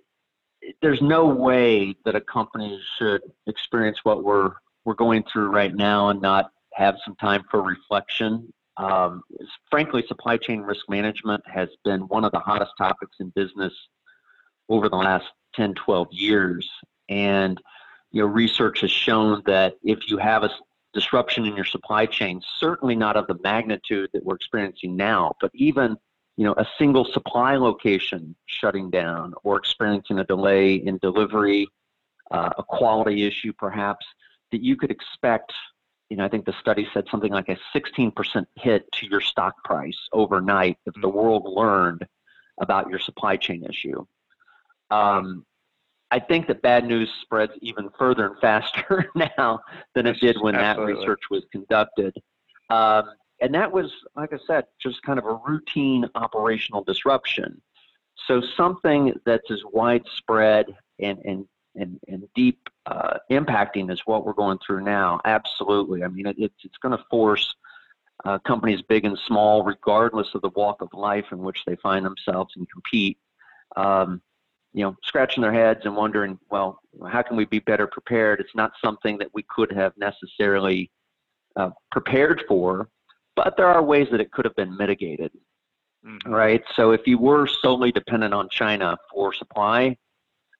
it, 0.60 0.76
there's 0.80 1.02
no 1.02 1.26
way 1.26 1.94
that 2.04 2.16
a 2.16 2.20
company 2.20 2.80
should 2.98 3.22
experience 3.46 3.98
what 4.02 4.24
we're 4.24 4.52
we're 4.84 4.94
going 4.94 5.22
through 5.30 5.48
right 5.48 5.74
now 5.74 6.08
and 6.08 6.22
not 6.22 6.50
have 6.72 6.96
some 7.04 7.14
time 7.16 7.44
for 7.50 7.62
reflection 7.62 8.50
um, 8.80 9.22
frankly, 9.70 10.04
supply 10.06 10.38
chain 10.38 10.62
risk 10.62 10.88
management 10.88 11.42
has 11.46 11.68
been 11.84 12.00
one 12.02 12.24
of 12.24 12.32
the 12.32 12.38
hottest 12.38 12.72
topics 12.78 13.16
in 13.20 13.28
business 13.30 13.74
over 14.70 14.88
the 14.88 14.96
last 14.96 15.26
10, 15.54 15.74
12 15.74 16.08
years. 16.12 16.68
And 17.08 17.60
you 18.10 18.22
know, 18.22 18.26
research 18.26 18.80
has 18.80 18.90
shown 18.90 19.42
that 19.44 19.74
if 19.82 20.08
you 20.08 20.16
have 20.16 20.44
a 20.44 20.50
disruption 20.92 21.44
in 21.46 21.54
your 21.54 21.64
supply 21.64 22.06
chain, 22.06 22.40
certainly 22.58 22.96
not 22.96 23.16
of 23.16 23.26
the 23.26 23.38
magnitude 23.42 24.10
that 24.12 24.24
we're 24.24 24.34
experiencing 24.34 24.96
now, 24.96 25.34
but 25.40 25.50
even 25.54 25.96
you 26.36 26.44
know, 26.44 26.54
a 26.56 26.66
single 26.78 27.04
supply 27.04 27.56
location 27.56 28.34
shutting 28.46 28.88
down 28.88 29.34
or 29.44 29.58
experiencing 29.58 30.20
a 30.20 30.24
delay 30.24 30.76
in 30.76 30.96
delivery, 30.98 31.68
uh, 32.30 32.50
a 32.56 32.62
quality 32.62 33.26
issue 33.26 33.52
perhaps, 33.52 34.06
that 34.50 34.62
you 34.62 34.74
could 34.76 34.90
expect 34.90 35.52
you 36.10 36.16
know, 36.16 36.24
I 36.24 36.28
think 36.28 36.44
the 36.44 36.54
study 36.60 36.88
said 36.92 37.04
something 37.08 37.30
like 37.30 37.48
a 37.48 37.56
16% 37.72 38.44
hit 38.56 38.90
to 38.94 39.06
your 39.06 39.20
stock 39.20 39.62
price 39.62 39.96
overnight 40.12 40.76
if 40.84 40.94
the 41.00 41.08
world 41.08 41.44
learned 41.46 42.04
about 42.60 42.90
your 42.90 42.98
supply 42.98 43.36
chain 43.36 43.64
issue. 43.64 44.04
Um, 44.90 45.46
I 46.10 46.18
think 46.18 46.48
that 46.48 46.62
bad 46.62 46.84
news 46.84 47.08
spreads 47.22 47.52
even 47.60 47.88
further 47.98 48.26
and 48.26 48.38
faster 48.40 49.10
now 49.38 49.60
than 49.94 50.06
it 50.06 50.20
did 50.20 50.40
when 50.40 50.54
Absolutely. 50.54 50.94
that 50.94 50.98
research 51.00 51.20
was 51.30 51.44
conducted. 51.52 52.16
Um, 52.68 53.10
and 53.40 53.54
that 53.54 53.72
was, 53.72 53.92
like 54.16 54.32
I 54.32 54.38
said, 54.46 54.66
just 54.80 55.02
kind 55.02 55.18
of 55.18 55.24
a 55.24 55.40
routine 55.46 56.06
operational 56.14 56.84
disruption. 56.84 57.60
So 58.26 58.42
something 58.56 59.14
that's 59.24 59.50
as 59.50 59.60
widespread 59.72 60.66
and, 60.98 61.18
and 61.24 61.46
and, 61.76 62.00
and 62.08 62.26
deep 62.34 62.68
uh, 62.86 63.18
impacting 63.30 63.92
is 63.92 64.00
what 64.04 64.26
we're 64.26 64.32
going 64.32 64.58
through 64.64 64.82
now. 64.82 65.20
Absolutely. 65.24 66.02
I 66.02 66.08
mean, 66.08 66.26
it, 66.26 66.36
it's, 66.38 66.64
it's 66.64 66.78
going 66.78 66.96
to 66.96 67.04
force 67.10 67.54
uh, 68.24 68.38
companies 68.38 68.82
big 68.82 69.04
and 69.04 69.18
small, 69.26 69.62
regardless 69.62 70.34
of 70.34 70.42
the 70.42 70.50
walk 70.50 70.82
of 70.82 70.88
life 70.92 71.26
in 71.32 71.38
which 71.38 71.64
they 71.66 71.76
find 71.76 72.04
themselves 72.04 72.54
and 72.56 72.68
compete, 72.70 73.18
um, 73.76 74.20
you 74.72 74.84
know, 74.84 74.96
scratching 75.04 75.42
their 75.42 75.52
heads 75.52 75.80
and 75.84 75.96
wondering, 75.96 76.38
well, 76.50 76.80
how 77.08 77.22
can 77.22 77.36
we 77.36 77.44
be 77.44 77.58
better 77.58 77.86
prepared? 77.86 78.40
It's 78.40 78.54
not 78.54 78.72
something 78.82 79.18
that 79.18 79.28
we 79.34 79.44
could 79.48 79.72
have 79.72 79.92
necessarily 79.96 80.90
uh, 81.56 81.70
prepared 81.90 82.44
for, 82.46 82.88
but 83.34 83.56
there 83.56 83.66
are 83.66 83.82
ways 83.82 84.08
that 84.12 84.20
it 84.20 84.30
could 84.30 84.44
have 84.44 84.56
been 84.56 84.76
mitigated. 84.76 85.32
Mm-hmm. 86.06 86.32
Right. 86.32 86.62
So 86.76 86.92
if 86.92 87.06
you 87.06 87.18
were 87.18 87.46
solely 87.46 87.92
dependent 87.92 88.32
on 88.32 88.48
China 88.48 88.96
for 89.12 89.34
supply, 89.34 89.96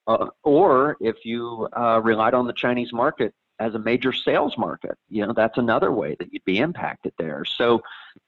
uh, 0.07 0.27
or 0.43 0.97
if 1.01 1.25
you 1.25 1.69
uh, 1.77 2.01
relied 2.03 2.35
on 2.35 2.47
the 2.47 2.53
Chinese 2.53 2.93
market 2.93 3.33
as 3.59 3.75
a 3.75 3.79
major 3.79 4.13
sales 4.13 4.59
market, 4.59 4.99
you 5.09 5.27
know, 5.27 5.33
that's 5.33 5.57
another 5.57 5.93
way 5.93 6.17
that 6.19 6.33
you'd 6.33 6.45
be 6.45 6.59
impacted 6.59 7.13
there. 7.19 7.45
So 7.45 7.81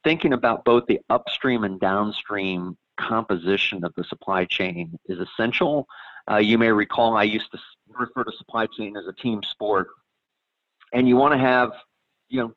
thinking 0.04 0.32
about 0.32 0.64
both 0.64 0.86
the 0.86 1.00
upstream 1.10 1.64
and 1.64 1.80
downstream 1.80 2.78
composition 2.98 3.84
of 3.84 3.92
the 3.96 4.04
supply 4.04 4.44
chain 4.44 4.98
is 5.06 5.18
essential. 5.18 5.86
Uh, 6.30 6.36
you 6.36 6.58
may 6.58 6.70
recall 6.70 7.16
I 7.16 7.24
used 7.24 7.50
to 7.52 7.58
refer 7.88 8.24
to 8.24 8.32
supply 8.36 8.66
chain 8.66 8.96
as 8.96 9.06
a 9.06 9.12
team 9.12 9.42
sport, 9.42 9.88
and 10.92 11.08
you 11.08 11.16
want 11.16 11.32
to 11.32 11.38
have, 11.38 11.72
you 12.28 12.40
know, 12.40 12.54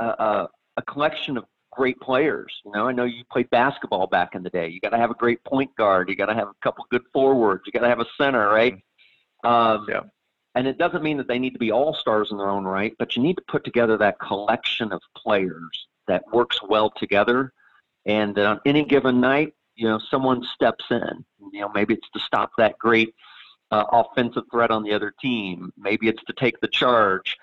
a, 0.00 0.04
a, 0.04 0.48
a 0.76 0.82
collection 0.82 1.36
of 1.36 1.44
great 1.70 1.98
players. 2.00 2.60
You 2.64 2.72
know, 2.72 2.86
I 2.86 2.92
know 2.92 3.04
you 3.04 3.24
played 3.30 3.48
basketball 3.50 4.06
back 4.06 4.34
in 4.34 4.42
the 4.42 4.50
day. 4.50 4.68
You 4.68 4.80
got 4.80 4.90
to 4.90 4.98
have 4.98 5.10
a 5.10 5.14
great 5.14 5.42
point 5.44 5.74
guard. 5.76 6.08
You 6.08 6.16
got 6.16 6.26
to 6.26 6.34
have 6.34 6.48
a 6.48 6.54
couple 6.62 6.84
good 6.90 7.02
forwards. 7.12 7.62
You 7.66 7.72
got 7.72 7.80
to 7.80 7.88
have 7.88 8.00
a 8.00 8.06
center, 8.18 8.48
right? 8.48 8.74
Um, 9.44 9.86
yeah. 9.88 10.02
And 10.54 10.66
it 10.66 10.76
doesn't 10.76 11.02
mean 11.02 11.16
that 11.16 11.28
they 11.28 11.38
need 11.38 11.54
to 11.54 11.58
be 11.58 11.72
all 11.72 11.94
stars 11.94 12.28
in 12.30 12.36
their 12.36 12.50
own 12.50 12.64
right, 12.64 12.94
but 12.98 13.16
you 13.16 13.22
need 13.22 13.36
to 13.36 13.42
put 13.48 13.64
together 13.64 13.96
that 13.96 14.20
collection 14.20 14.92
of 14.92 15.00
players 15.16 15.88
that 16.08 16.22
works 16.30 16.60
well 16.62 16.90
together. 16.90 17.52
And 18.06 18.38
on 18.38 18.60
any 18.66 18.84
given 18.84 19.20
night, 19.20 19.54
you 19.74 19.88
know, 19.88 19.98
someone 20.10 20.44
steps 20.54 20.84
in. 20.90 21.24
You 21.52 21.60
know, 21.60 21.70
maybe 21.74 21.94
it's 21.94 22.08
to 22.14 22.20
stop 22.20 22.50
that 22.58 22.78
great 22.78 23.14
uh, 23.70 23.84
offensive 23.92 24.44
threat 24.50 24.70
on 24.70 24.82
the 24.82 24.92
other 24.92 25.12
team. 25.20 25.72
Maybe 25.76 26.08
it's 26.08 26.22
to 26.24 26.32
take 26.32 26.60
the 26.60 26.68
charge. 26.68 27.36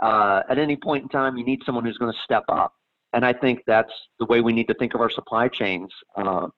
Uh, 0.00 0.42
at 0.48 0.58
any 0.58 0.76
point 0.76 1.02
in 1.02 1.08
time, 1.08 1.36
you 1.36 1.44
need 1.44 1.62
someone 1.64 1.84
who's 1.84 1.98
going 1.98 2.12
to 2.12 2.18
step 2.20 2.44
up 2.48 2.74
and 3.14 3.24
I 3.24 3.32
think 3.32 3.62
that's 3.64 3.92
the 4.18 4.26
way 4.26 4.40
we 4.40 4.52
need 4.52 4.66
to 4.66 4.74
think 4.74 4.94
of 4.94 5.00
our 5.00 5.08
supply 5.08 5.46
chains 5.46 5.92
uh, 6.16 6.48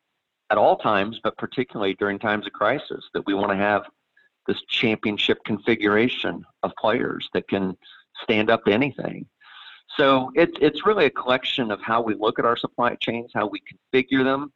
at 0.50 0.56
all 0.56 0.78
times, 0.78 1.20
but 1.22 1.36
particularly 1.36 1.94
during 1.94 2.18
times 2.18 2.46
of 2.46 2.54
crisis, 2.54 3.04
that 3.12 3.26
we 3.26 3.34
want 3.34 3.50
to 3.50 3.56
have 3.56 3.82
this 4.46 4.62
championship 4.68 5.38
configuration 5.44 6.44
of 6.62 6.72
players 6.78 7.28
that 7.34 7.46
can 7.46 7.76
stand 8.22 8.48
up 8.48 8.64
to 8.64 8.72
anything. 8.72 9.26
So 9.96 10.30
it's 10.34 10.56
it's 10.60 10.84
really 10.84 11.06
a 11.06 11.10
collection 11.10 11.70
of 11.70 11.80
how 11.80 12.02
we 12.02 12.14
look 12.14 12.38
at 12.38 12.44
our 12.44 12.56
supply 12.56 12.96
chains, 12.96 13.30
how 13.34 13.46
we 13.46 13.60
configure 13.60 14.24
them, 14.24 14.52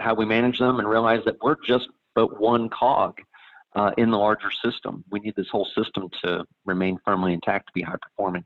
how 0.00 0.14
we 0.14 0.26
manage 0.26 0.58
them, 0.58 0.78
and 0.78 0.88
realize 0.88 1.24
that 1.24 1.36
we're 1.42 1.56
just 1.64 1.88
but 2.14 2.40
one 2.40 2.68
cog 2.68 3.18
uh, 3.74 3.92
in 3.96 4.10
the 4.10 4.18
larger 4.18 4.50
system. 4.50 5.04
We 5.10 5.20
need 5.20 5.34
this 5.36 5.48
whole 5.48 5.68
system 5.76 6.08
to 6.22 6.44
remain 6.66 6.98
firmly 7.04 7.32
intact 7.32 7.68
to 7.68 7.72
be 7.72 7.82
high 7.82 7.96
performing. 8.00 8.44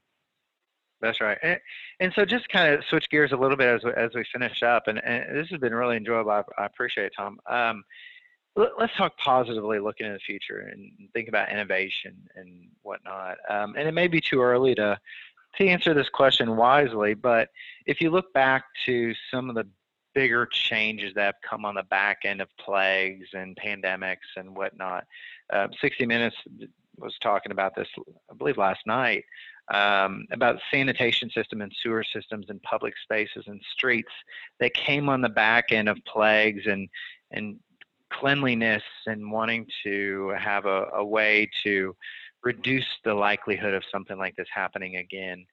That's 1.01 1.21
right. 1.21 1.39
And, 1.43 1.61
and 2.01 2.13
so 2.15 2.25
just 2.25 2.49
kind 2.49 2.73
of 2.73 2.85
switch 2.89 3.11
gears 3.11 3.33
a 3.33 3.37
little 3.37 3.57
bit 3.57 3.69
as 3.69 3.85
we, 3.85 3.93
as 3.93 4.11
we 4.15 4.25
finish 4.33 4.63
up, 4.63 4.85
and, 4.87 5.03
and 5.05 5.37
this 5.37 5.49
has 5.51 5.61
been 5.61 5.75
really 5.75 5.97
enjoyable. 5.97 6.31
I, 6.31 6.43
I 6.57 6.67
appreciate 6.67 7.07
it, 7.07 7.13
Tom. 7.17 7.39
Um, 7.47 7.85
let's 8.57 8.95
talk 8.97 9.17
positively 9.19 9.81
looking 9.81 10.07
in 10.07 10.13
the 10.13 10.19
future 10.21 10.71
and 10.73 10.93
think 11.13 11.29
about 11.29 11.51
innovation 11.51 12.17
and 12.37 12.69
whatnot. 12.83 13.37
Um, 13.51 13.75
and 13.77 13.89
it 13.89 13.93
may 13.93 14.07
be 14.07 14.21
too 14.21 14.41
early 14.41 14.75
to 14.77 14.99
to 15.59 15.67
answer 15.67 15.95
this 15.95 16.09
question 16.09 16.57
wisely, 16.57 17.15
but 17.15 17.49
if 17.87 18.01
you 18.01 18.11
look 18.11 18.33
back 18.33 18.65
to 18.87 19.15
some 19.31 19.49
of 19.49 19.55
the 19.55 19.67
bigger 20.15 20.47
changes 20.47 21.13
that 21.15 21.25
have 21.25 21.35
come 21.49 21.65
on 21.65 21.75
the 21.75 21.83
back 21.85 22.19
end 22.25 22.41
of 22.41 22.49
plagues 22.59 23.27
and 23.33 23.57
pandemics 23.57 24.37
and 24.37 24.57
whatnot, 24.57 25.05
uh, 25.53 25.69
60 25.81 26.07
Minutes 26.07 26.37
was 26.97 27.15
talking 27.21 27.53
about 27.53 27.75
this, 27.75 27.89
I 28.31 28.35
believe, 28.35 28.57
last 28.57 28.81
night 28.87 29.25
um, 29.73 30.27
about 30.31 30.61
sanitation 30.71 31.31
system 31.31 31.61
and 31.61 31.73
sewer 31.83 32.05
systems 32.05 32.47
and 32.49 32.63
public 32.63 32.95
spaces 33.03 33.45
and 33.47 33.61
streets 33.73 34.13
that 34.61 34.75
came 34.75 35.09
on 35.09 35.23
the 35.23 35.29
back 35.29 35.73
end 35.73 35.89
of 35.89 35.99
plagues 36.07 36.63
and 36.67 36.89
and 37.31 37.59
cleanliness 38.11 38.83
and 39.07 39.33
wanting 39.33 39.67
to 39.83 40.33
have 40.39 40.67
a, 40.67 40.85
a 40.95 41.05
way 41.05 41.51
to 41.65 41.97
reduce 42.45 42.87
the 43.05 43.15
likelihood 43.15 43.75
of 43.75 43.83
something 43.91 44.19
like 44.19 44.37
this 44.37 44.49
happening 44.55 44.97
again. 44.97 45.47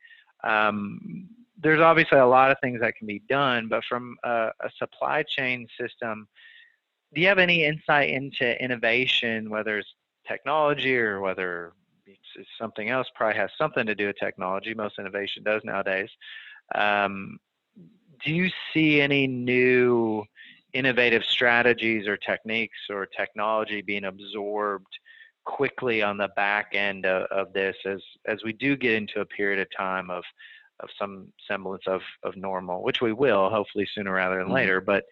Um, 0.43 1.27
there's 1.61 1.79
obviously 1.79 2.17
a 2.19 2.25
lot 2.25 2.51
of 2.51 2.57
things 2.61 2.81
that 2.81 2.95
can 2.95 3.07
be 3.07 3.21
done, 3.29 3.67
but 3.67 3.83
from 3.85 4.17
a, 4.23 4.49
a, 4.59 4.69
supply 4.77 5.23
chain 5.23 5.67
system, 5.79 6.27
do 7.13 7.21
you 7.21 7.27
have 7.27 7.37
any 7.37 7.63
insight 7.63 8.09
into 8.09 8.61
innovation, 8.61 9.49
whether 9.49 9.77
it's 9.77 9.93
technology 10.27 10.97
or 10.97 11.21
whether 11.21 11.73
it's 12.07 12.49
something 12.59 12.89
else, 12.89 13.07
probably 13.15 13.37
has 13.37 13.51
something 13.57 13.85
to 13.85 13.93
do 13.93 14.07
with 14.07 14.17
technology? 14.17 14.73
Most 14.73 14.97
innovation 14.97 15.43
does 15.43 15.61
nowadays. 15.63 16.09
Um, 16.73 17.39
do 18.23 18.33
you 18.33 18.49
see 18.73 19.01
any 19.01 19.27
new 19.27 20.23
innovative 20.73 21.23
strategies 21.25 22.07
or 22.07 22.17
techniques 22.17 22.77
or 22.89 23.05
technology 23.05 23.81
being 23.81 24.05
absorbed 24.05 24.97
quickly 25.45 26.01
on 26.01 26.17
the 26.17 26.29
back 26.35 26.71
end 26.73 27.05
of, 27.05 27.23
of, 27.31 27.53
this 27.53 27.75
as 27.85 28.01
as 28.27 28.43
we 28.43 28.53
do 28.53 28.75
get 28.75 28.93
into 28.93 29.21
a 29.21 29.25
period 29.25 29.59
of 29.59 29.67
time 29.75 30.09
of 30.09 30.23
of 30.79 30.89
some 30.97 31.27
semblance 31.47 31.83
of 31.87 32.01
of 32.23 32.35
normal 32.35 32.83
which 32.83 33.01
we 33.01 33.13
will 33.13 33.49
hopefully 33.49 33.87
sooner 33.93 34.13
rather 34.13 34.35
than 34.35 34.45
mm-hmm. 34.45 34.55
later 34.55 34.81
but 34.81 35.03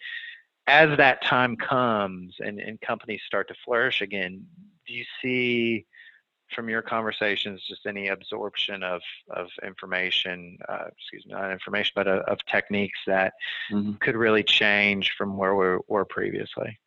as 0.68 0.96
that 0.98 1.24
time 1.24 1.56
comes 1.56 2.36
and, 2.40 2.60
and 2.60 2.80
companies 2.82 3.22
start 3.26 3.48
to 3.48 3.56
flourish 3.66 4.02
again 4.02 4.46
do 4.88 4.94
you 4.94 5.06
see 5.22 5.86
from 6.56 6.70
your 6.70 6.82
conversations 6.82 7.64
just 7.68 7.86
any 7.86 8.08
absorption 8.08 8.84
of 8.84 9.02
of 9.32 9.48
information 9.64 10.58
uh, 10.68 10.86
excuse 10.98 11.26
me 11.26 11.34
not 11.34 11.52
information 11.52 11.92
but 11.96 12.08
uh, 12.08 12.22
of 12.28 12.38
techniques 12.46 13.00
that 13.08 13.34
mm-hmm. 13.72 13.94
could 13.94 14.16
really 14.16 14.44
change 14.44 15.12
from 15.18 15.38
where 15.38 15.56
we 15.56 15.78
were 15.88 16.06
previously 16.06 16.78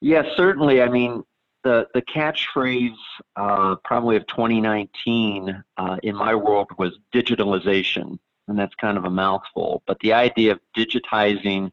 yes 0.00 0.26
certainly 0.36 0.80
i 0.82 0.88
mean 0.88 1.22
the 1.64 1.88
the 1.94 2.02
catchphrase 2.02 2.94
uh, 3.36 3.76
probably 3.84 4.16
of 4.16 4.26
2019 4.28 5.64
uh, 5.76 5.96
in 6.02 6.14
my 6.14 6.34
world 6.34 6.68
was 6.78 6.98
digitalization 7.12 8.18
and 8.46 8.58
that's 8.58 8.74
kind 8.76 8.96
of 8.96 9.04
a 9.04 9.10
mouthful 9.10 9.82
but 9.86 9.98
the 10.00 10.12
idea 10.12 10.52
of 10.52 10.60
digitizing 10.76 11.70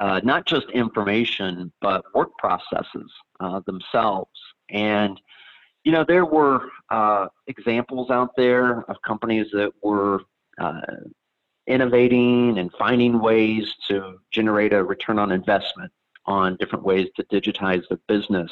uh, 0.00 0.20
not 0.22 0.46
just 0.46 0.70
information 0.70 1.72
but 1.80 2.04
work 2.14 2.30
processes 2.38 3.10
uh, 3.40 3.60
themselves 3.66 4.30
and 4.70 5.20
you 5.88 5.92
know, 5.92 6.04
there 6.04 6.26
were 6.26 6.68
uh, 6.90 7.28
examples 7.46 8.10
out 8.10 8.36
there 8.36 8.80
of 8.90 9.00
companies 9.00 9.46
that 9.52 9.72
were 9.82 10.20
uh, 10.60 10.80
innovating 11.66 12.58
and 12.58 12.70
finding 12.78 13.20
ways 13.20 13.74
to 13.88 14.18
generate 14.30 14.74
a 14.74 14.84
return 14.84 15.18
on 15.18 15.32
investment 15.32 15.90
on 16.26 16.56
different 16.56 16.84
ways 16.84 17.08
to 17.16 17.24
digitize 17.24 17.82
the 17.88 17.98
business. 18.06 18.50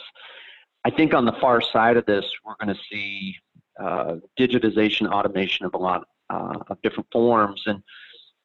I 0.87 0.91
think 0.91 1.15
on 1.15 1.25
the 1.25 1.33
far 1.33 1.61
side 1.61 1.97
of 1.97 2.07
this, 2.07 2.25
we're 2.45 2.55
going 2.65 2.73
to 2.73 2.81
see 2.89 3.35
uh, 3.77 4.19
digitization, 4.39 5.11
automation 5.11 5.67
of 5.67 5.75
a 5.75 5.79
lot 5.79 6.07
uh, 6.31 6.61
of 6.69 6.81
different 6.81 7.09
forms. 7.11 7.61
And 7.67 7.83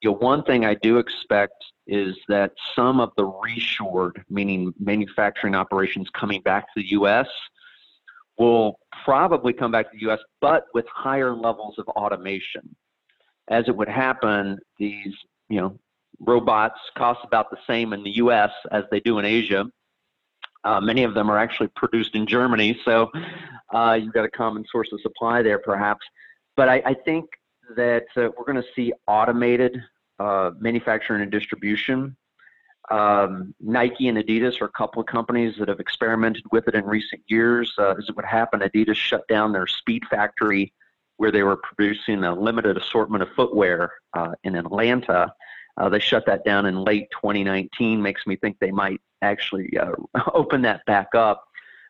you 0.00 0.10
know, 0.10 0.16
one 0.16 0.42
thing 0.42 0.64
I 0.64 0.74
do 0.74 0.98
expect 0.98 1.64
is 1.86 2.16
that 2.26 2.50
some 2.74 2.98
of 2.98 3.12
the 3.16 3.22
reshored, 3.22 4.24
meaning 4.28 4.74
manufacturing 4.80 5.54
operations 5.54 6.08
coming 6.14 6.42
back 6.42 6.64
to 6.74 6.82
the 6.82 6.90
U.S., 6.90 7.28
will 8.38 8.80
probably 9.04 9.52
come 9.52 9.70
back 9.70 9.92
to 9.92 9.96
the 9.96 10.10
US, 10.10 10.18
but 10.40 10.64
with 10.74 10.86
higher 10.92 11.36
levels 11.36 11.78
of 11.78 11.86
automation. 11.90 12.74
As 13.46 13.68
it 13.68 13.76
would 13.76 13.88
happen, 13.88 14.58
these, 14.80 15.14
you 15.48 15.60
know, 15.60 15.78
robots 16.18 16.80
cost 16.98 17.20
about 17.22 17.52
the 17.52 17.58
same 17.68 17.92
in 17.92 18.02
the 18.02 18.16
US 18.16 18.50
as 18.72 18.82
they 18.90 18.98
do 18.98 19.20
in 19.20 19.24
Asia. 19.24 19.64
Uh, 20.64 20.80
many 20.80 21.04
of 21.04 21.14
them 21.14 21.30
are 21.30 21.38
actually 21.38 21.68
produced 21.68 22.14
in 22.14 22.26
Germany, 22.26 22.78
so 22.84 23.10
uh, 23.74 23.98
you've 24.00 24.12
got 24.12 24.24
a 24.24 24.30
common 24.30 24.64
source 24.70 24.92
of 24.92 25.00
supply 25.00 25.42
there, 25.42 25.58
perhaps. 25.58 26.06
But 26.56 26.68
I, 26.68 26.82
I 26.86 26.94
think 26.94 27.28
that 27.76 28.04
uh, 28.16 28.28
we're 28.36 28.44
going 28.44 28.62
to 28.62 28.68
see 28.74 28.92
automated 29.06 29.82
uh, 30.18 30.52
manufacturing 30.60 31.22
and 31.22 31.30
distribution 31.30 32.16
um, 32.90 33.54
Nike 33.60 34.08
and 34.08 34.18
Adidas 34.18 34.60
are 34.60 34.66
a 34.66 34.72
couple 34.72 35.00
of 35.00 35.06
companies 35.06 35.54
that 35.58 35.68
have 35.68 35.80
experimented 35.80 36.44
with 36.50 36.66
it 36.68 36.74
in 36.74 36.84
recent 36.84 37.22
years. 37.26 37.72
Uh, 37.78 37.94
as 37.96 38.08
it 38.08 38.16
would 38.16 38.24
happen, 38.24 38.60
Adidas 38.60 38.96
shut 38.96 39.26
down 39.28 39.52
their 39.52 39.66
Speed 39.66 40.02
Factory 40.10 40.72
where 41.18 41.30
they 41.30 41.42
were 41.42 41.56
producing 41.56 42.24
a 42.24 42.34
limited 42.34 42.76
assortment 42.76 43.22
of 43.22 43.28
footwear 43.36 43.92
uh, 44.14 44.32
in 44.42 44.56
Atlanta. 44.56 45.32
They 45.90 46.00
shut 46.00 46.26
that 46.26 46.44
down 46.44 46.66
in 46.66 46.82
late 46.82 47.08
2019. 47.12 48.02
Makes 48.02 48.26
me 48.26 48.36
think 48.36 48.58
they 48.58 48.72
might 48.72 49.00
actually 49.22 49.76
uh, 49.78 49.92
open 50.34 50.62
that 50.62 50.84
back 50.86 51.14
up. 51.14 51.44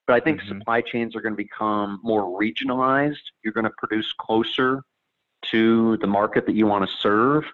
But 0.06 0.14
I 0.14 0.20
think 0.20 0.40
mm-hmm. 0.40 0.58
supply 0.58 0.80
chains 0.80 1.14
are 1.16 1.20
going 1.20 1.34
to 1.34 1.36
become 1.36 2.00
more 2.02 2.38
regionalized. 2.40 3.22
You're 3.44 3.52
going 3.52 3.64
to 3.64 3.72
produce 3.78 4.12
closer 4.20 4.82
to 5.50 5.96
the 5.98 6.06
market 6.06 6.46
that 6.46 6.54
you 6.54 6.66
want 6.66 6.88
to 6.88 6.96
serve. 6.98 7.44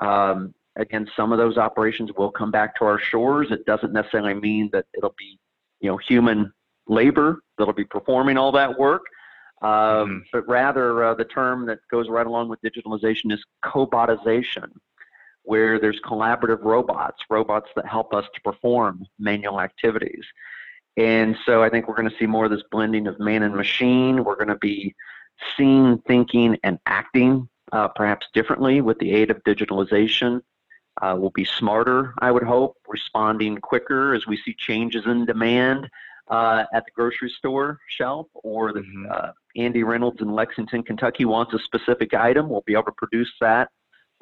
Um, 0.00 0.54
again, 0.76 1.08
some 1.16 1.32
of 1.32 1.38
those 1.38 1.56
operations 1.58 2.10
will 2.16 2.30
come 2.30 2.50
back 2.50 2.76
to 2.76 2.84
our 2.84 2.98
shores. 2.98 3.50
It 3.50 3.64
doesn't 3.66 3.92
necessarily 3.92 4.34
mean 4.34 4.70
that 4.72 4.86
it'll 4.94 5.14
be, 5.18 5.38
you 5.80 5.90
know, 5.90 5.96
human 5.96 6.52
labor 6.86 7.40
that'll 7.58 7.74
be 7.74 7.84
performing 7.84 8.36
all 8.36 8.52
that 8.52 8.78
work, 8.78 9.02
um, 9.62 9.70
mm-hmm. 9.70 10.18
but 10.32 10.46
rather 10.48 11.04
uh, 11.04 11.14
the 11.14 11.24
term 11.24 11.66
that 11.66 11.78
goes 11.90 12.08
right 12.08 12.26
along 12.26 12.48
with 12.48 12.60
digitalization 12.62 13.32
is 13.32 13.44
cobotization, 13.64 14.70
where 15.46 15.78
there's 15.78 16.00
collaborative 16.00 16.62
robots, 16.62 17.22
robots 17.30 17.68
that 17.76 17.86
help 17.86 18.12
us 18.12 18.24
to 18.34 18.40
perform 18.42 19.06
manual 19.18 19.60
activities. 19.60 20.24
And 20.96 21.36
so 21.46 21.62
I 21.62 21.70
think 21.70 21.86
we're 21.86 21.94
going 21.94 22.10
to 22.10 22.16
see 22.18 22.26
more 22.26 22.46
of 22.46 22.50
this 22.50 22.64
blending 22.70 23.06
of 23.06 23.18
man 23.20 23.44
and 23.44 23.54
machine. 23.54 24.24
We're 24.24 24.34
going 24.34 24.48
to 24.48 24.56
be 24.56 24.94
seeing, 25.56 25.98
thinking, 26.06 26.58
and 26.64 26.80
acting 26.86 27.48
uh, 27.70 27.88
perhaps 27.88 28.26
differently 28.34 28.80
with 28.80 28.98
the 28.98 29.12
aid 29.12 29.30
of 29.30 29.42
digitalization. 29.44 30.42
Uh, 31.00 31.14
we'll 31.16 31.30
be 31.30 31.44
smarter, 31.44 32.12
I 32.18 32.32
would 32.32 32.42
hope, 32.42 32.76
responding 32.88 33.58
quicker 33.58 34.14
as 34.14 34.26
we 34.26 34.38
see 34.38 34.54
changes 34.54 35.04
in 35.06 35.26
demand 35.26 35.88
uh, 36.28 36.64
at 36.72 36.84
the 36.86 36.90
grocery 36.92 37.30
store 37.30 37.78
shelf, 37.88 38.26
or 38.34 38.72
the, 38.72 38.80
mm-hmm. 38.80 39.06
uh, 39.10 39.30
Andy 39.54 39.84
Reynolds 39.84 40.20
in 40.20 40.32
Lexington, 40.32 40.82
Kentucky 40.82 41.24
wants 41.24 41.54
a 41.54 41.58
specific 41.60 42.14
item. 42.14 42.48
We'll 42.48 42.64
be 42.66 42.72
able 42.72 42.84
to 42.84 42.92
produce 42.92 43.32
that 43.40 43.70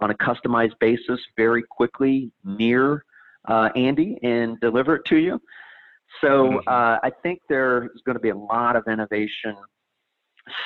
on 0.01 0.11
a 0.11 0.15
customized 0.15 0.79
basis 0.81 1.21
very 1.37 1.63
quickly 1.63 2.31
near 2.45 3.05
uh, 3.47 3.71
Andy 3.77 4.19
and 4.23 4.59
deliver 4.61 4.97
it 4.97 5.05
to 5.07 5.17
you. 5.17 5.41
So 6.21 6.49
mm-hmm. 6.49 6.69
uh, 6.69 6.99
I 7.03 7.11
think 7.23 7.41
there 7.49 7.85
is 7.95 8.03
going 8.05 8.17
to 8.17 8.21
be 8.21 8.31
a 8.31 8.37
lot 8.37 8.77
of 8.77 8.85
innovation 8.89 9.57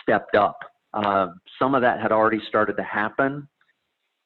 stepped 0.02 0.34
up. 0.34 0.58
Uh, 0.94 1.28
some 1.58 1.74
of 1.74 1.82
that 1.82 2.00
had 2.00 2.12
already 2.12 2.40
started 2.46 2.76
to 2.76 2.82
happen. 2.82 3.48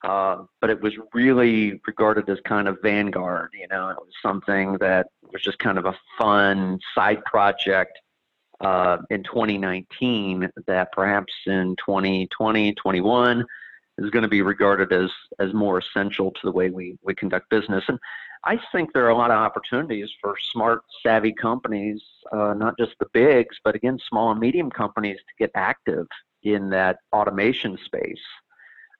Uh, 0.05 0.43
but 0.61 0.69
it 0.69 0.81
was 0.83 0.93
really 1.15 1.81
regarded 1.87 2.29
as 2.29 2.39
kind 2.45 2.67
of 2.67 2.77
vanguard. 2.83 3.51
You 3.53 3.69
know, 3.69 3.89
it 3.91 3.97
was 3.97 4.11
something 4.21 4.77
that 4.81 5.07
was 5.33 5.43
just 5.43 5.61
kind 5.61 5.79
of 5.79 5.87
a 5.87 5.95
fun 6.19 6.81
side 6.93 7.25
project 7.25 7.97
uh, 8.61 8.99
in 9.11 9.23
2019 9.23 10.51
that 10.67 10.91
perhaps 10.93 11.33
in 11.47 11.77
2020, 11.77 12.75
21 12.75 13.45
is 13.99 14.11
going 14.11 14.23
to 14.23 14.29
be 14.29 14.43
regarded 14.43 14.93
as 14.93 15.11
as 15.39 15.53
more 15.53 15.79
essential 15.79 16.31
to 16.31 16.41
the 16.45 16.53
way 16.53 16.71
we 16.71 16.99
we 17.03 17.15
conduct 17.15 17.51
business. 17.51 17.85
And 17.89 17.99
I 18.45 18.59
think 18.73 18.93
there 18.93 19.05
are 19.07 19.11
a 19.11 19.17
lot 19.17 19.31
of 19.31 19.39
opportunities 19.39 20.11
for 20.21 20.35
smart, 20.53 20.83
savvy 21.03 21.33
companies, 21.33 22.03
uh, 22.33 22.55
not 22.55 22.77
just 22.77 22.93
the 22.99 23.07
bigs, 23.13 23.57
but 23.63 23.77
again, 23.77 23.99
small 24.09 24.33
and 24.33 24.41
medium 24.41 24.71
companies 24.71 25.19
to 25.19 25.35
get 25.39 25.51
active 25.55 26.07
in 26.43 26.71
that 26.71 26.99
automation 27.13 27.79
space. 27.85 28.23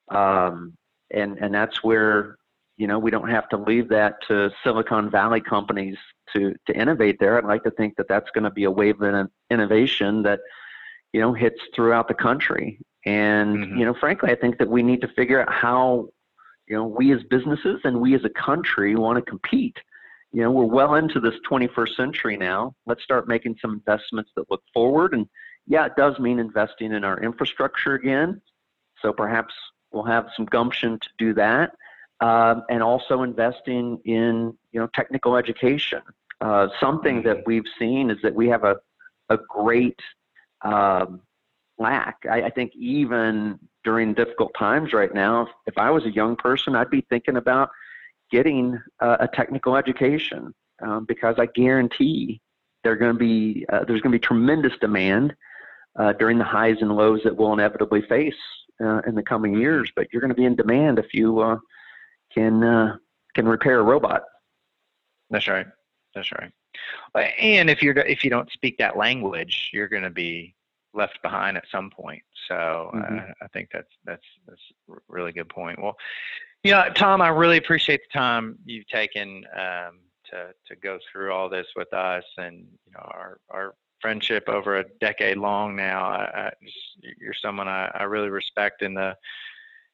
Um, 0.09 0.77
and 1.11 1.37
and 1.39 1.53
that's 1.53 1.83
where 1.83 2.37
you 2.77 2.87
know 2.87 2.99
we 2.99 3.11
don't 3.11 3.29
have 3.29 3.49
to 3.49 3.57
leave 3.57 3.89
that 3.89 4.15
to 4.27 4.51
Silicon 4.63 5.09
Valley 5.09 5.41
companies 5.41 5.97
to 6.33 6.55
to 6.67 6.75
innovate 6.75 7.19
there. 7.19 7.37
I'd 7.37 7.45
like 7.45 7.63
to 7.63 7.71
think 7.71 7.95
that 7.97 8.07
that's 8.07 8.31
going 8.31 8.45
to 8.45 8.51
be 8.51 8.63
a 8.63 8.71
wave 8.71 9.01
of 9.01 9.29
innovation 9.49 10.23
that 10.23 10.39
you 11.11 11.19
know 11.19 11.33
hits 11.33 11.59
throughout 11.75 12.07
the 12.07 12.13
country. 12.13 12.79
And 13.05 13.57
mm-hmm. 13.57 13.77
you 13.77 13.85
know, 13.85 13.95
frankly, 13.99 14.31
I 14.31 14.35
think 14.35 14.57
that 14.59 14.69
we 14.69 14.83
need 14.83 15.01
to 15.01 15.07
figure 15.09 15.41
out 15.41 15.51
how 15.51 16.09
you 16.67 16.75
know 16.75 16.85
we 16.85 17.13
as 17.13 17.21
businesses 17.29 17.81
and 17.83 17.99
we 17.99 18.15
as 18.15 18.23
a 18.23 18.29
country 18.29 18.95
want 18.95 19.23
to 19.23 19.29
compete 19.29 19.77
you 20.33 20.41
know, 20.41 20.49
we're 20.49 20.65
well 20.65 20.95
into 20.95 21.19
this 21.19 21.35
21st 21.49 21.95
century 21.95 22.35
now. 22.35 22.75
Let's 22.87 23.03
start 23.03 23.27
making 23.27 23.57
some 23.61 23.71
investments 23.73 24.31
that 24.35 24.49
look 24.49 24.63
forward. 24.73 25.13
And 25.13 25.29
yeah, 25.67 25.85
it 25.85 25.95
does 25.95 26.17
mean 26.17 26.39
investing 26.39 26.91
in 26.91 27.03
our 27.03 27.19
infrastructure 27.21 27.93
again. 27.93 28.41
So 28.99 29.13
perhaps 29.13 29.53
we'll 29.91 30.03
have 30.03 30.29
some 30.35 30.45
gumption 30.45 30.97
to 30.99 31.09
do 31.19 31.33
that. 31.35 31.75
Um, 32.19 32.63
and 32.69 32.81
also 32.81 33.21
investing 33.21 33.99
in, 34.05 34.57
you 34.71 34.79
know, 34.79 34.87
technical 34.95 35.37
education. 35.37 36.01
Uh, 36.41 36.67
something 36.79 37.21
that 37.23 37.37
mm-hmm. 37.37 37.43
we've 37.45 37.67
seen 37.77 38.09
is 38.09 38.17
that 38.23 38.33
we 38.33 38.47
have 38.47 38.63
a, 38.63 38.77
a 39.29 39.37
great 39.37 39.99
um, 40.63 41.21
lack. 41.77 42.17
I, 42.29 42.43
I, 42.43 42.49
think 42.49 42.73
even 42.75 43.59
during 43.83 44.13
difficult 44.13 44.53
times 44.57 44.93
right 44.93 45.13
now, 45.13 45.47
if, 45.65 45.77
I 45.77 45.89
was 45.89 46.05
a 46.05 46.11
young 46.11 46.35
person, 46.35 46.75
I'd 46.75 46.89
be 46.89 47.05
thinking 47.09 47.37
about 47.37 47.69
getting 48.31 48.79
uh, 48.99 49.17
a 49.19 49.27
technical 49.27 49.75
education 49.75 50.53
um, 50.81 51.05
because 51.05 51.35
I 51.37 51.47
guarantee 51.47 52.41
there's 52.83 52.99
going 52.99 53.13
to 53.13 53.19
be 53.19 53.65
uh, 53.71 53.85
there's 53.85 54.01
going 54.01 54.11
to 54.11 54.19
be 54.19 54.25
tremendous 54.25 54.73
demand 54.79 55.35
uh, 55.97 56.13
during 56.13 56.37
the 56.37 56.43
highs 56.43 56.77
and 56.81 56.95
lows 56.95 57.21
that 57.23 57.35
we'll 57.35 57.53
inevitably 57.53 58.01
face 58.01 58.35
uh, 58.81 59.01
in 59.07 59.15
the 59.15 59.23
coming 59.23 59.57
years. 59.57 59.91
But 59.95 60.07
you're 60.11 60.21
going 60.21 60.29
to 60.29 60.35
be 60.35 60.45
in 60.45 60.55
demand 60.55 60.99
if 60.99 61.13
you 61.13 61.39
uh, 61.39 61.57
can 62.33 62.63
uh, 62.63 62.97
can 63.35 63.47
repair 63.47 63.79
a 63.79 63.83
robot. 63.83 64.23
That's 65.29 65.47
right. 65.47 65.67
That's 66.13 66.31
right. 66.33 66.51
And 67.39 67.69
if 67.69 67.81
you're 67.81 67.97
if 67.99 68.23
you 68.23 68.29
don't 68.29 68.51
speak 68.51 68.77
that 68.79 68.97
language, 68.97 69.69
you're 69.73 69.87
going 69.87 70.03
to 70.03 70.09
be 70.09 70.55
left 70.93 71.21
behind 71.21 71.57
at 71.57 71.65
some 71.71 71.89
point. 71.89 72.23
So 72.47 72.91
mm-hmm. 72.93 73.17
uh, 73.17 73.21
I 73.41 73.47
think 73.53 73.69
that's 73.73 73.91
that's 74.05 74.25
that's 74.47 74.61
a 74.89 74.95
really 75.07 75.31
good 75.31 75.49
point. 75.49 75.81
Well, 75.81 75.95
you 76.63 76.71
know, 76.71 76.89
Tom, 76.95 77.21
I 77.21 77.29
really 77.29 77.57
appreciate 77.57 78.01
the 78.01 78.17
time 78.17 78.57
you've 78.65 78.87
taken 78.87 79.45
um, 79.55 79.99
to 80.29 80.53
to 80.67 80.75
go 80.81 80.99
through 81.11 81.31
all 81.31 81.49
this 81.49 81.67
with 81.75 81.91
us, 81.93 82.23
and 82.37 82.65
you 82.85 82.91
know, 82.93 83.09
our 83.13 83.39
our 83.49 83.75
friendship 84.01 84.49
over 84.49 84.77
a 84.77 84.85
decade 84.99 85.37
long 85.37 85.75
now. 85.75 86.03
I, 86.03 86.47
I 86.47 86.51
just, 86.61 87.15
you're 87.19 87.33
someone 87.33 87.69
I, 87.69 87.89
I 87.93 88.03
really 88.03 88.29
respect 88.29 88.81
in 88.81 88.93
the 88.93 89.15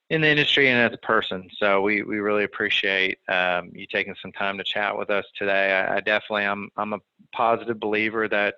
in 0.09 0.21
the 0.21 0.27
industry 0.27 0.69
and 0.69 0.79
as 0.79 0.91
a 0.91 1.05
person. 1.05 1.47
So 1.59 1.81
we, 1.81 2.01
we 2.01 2.17
really 2.17 2.43
appreciate 2.43 3.19
um, 3.27 3.69
you 3.75 3.85
taking 3.85 4.15
some 4.19 4.31
time 4.31 4.57
to 4.57 4.63
chat 4.63 4.97
with 4.97 5.11
us 5.11 5.25
today. 5.37 5.71
I, 5.71 5.97
I 5.97 5.99
definitely 5.99 6.45
I'm 6.45 6.69
I'm 6.77 6.93
a 6.93 6.99
positive 7.31 7.79
believer 7.79 8.27
that 8.27 8.55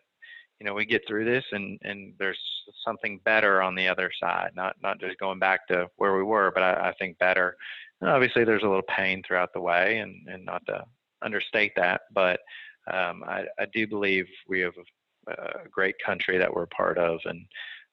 you 0.61 0.67
know 0.67 0.75
we 0.75 0.85
get 0.85 1.01
through 1.07 1.25
this 1.25 1.43
and 1.53 1.79
and 1.81 2.13
there's 2.19 2.37
something 2.85 3.19
better 3.25 3.63
on 3.63 3.73
the 3.73 3.87
other 3.87 4.11
side 4.21 4.51
not 4.55 4.75
not 4.83 4.99
just 4.99 5.17
going 5.17 5.39
back 5.39 5.67
to 5.67 5.89
where 5.95 6.15
we 6.15 6.21
were 6.21 6.51
but 6.53 6.61
i, 6.61 6.89
I 6.89 6.93
think 6.99 7.17
better. 7.17 7.57
And 7.99 8.09
obviously 8.11 8.43
there's 8.43 8.61
a 8.61 8.67
little 8.67 8.83
pain 8.83 9.23
throughout 9.23 9.53
the 9.53 9.61
way 9.61 9.97
and 9.97 10.27
and 10.27 10.45
not 10.45 10.63
to 10.67 10.85
understate 11.23 11.73
that 11.77 12.01
but 12.13 12.41
um, 12.91 13.23
I, 13.25 13.45
I 13.59 13.65
do 13.73 13.87
believe 13.87 14.27
we 14.47 14.59
have 14.61 14.73
a, 14.77 14.83
great 15.69 15.95
country 16.03 16.37
that 16.39 16.51
we're 16.53 16.63
a 16.63 16.67
part 16.67 16.97
of 16.97 17.19
and 17.25 17.45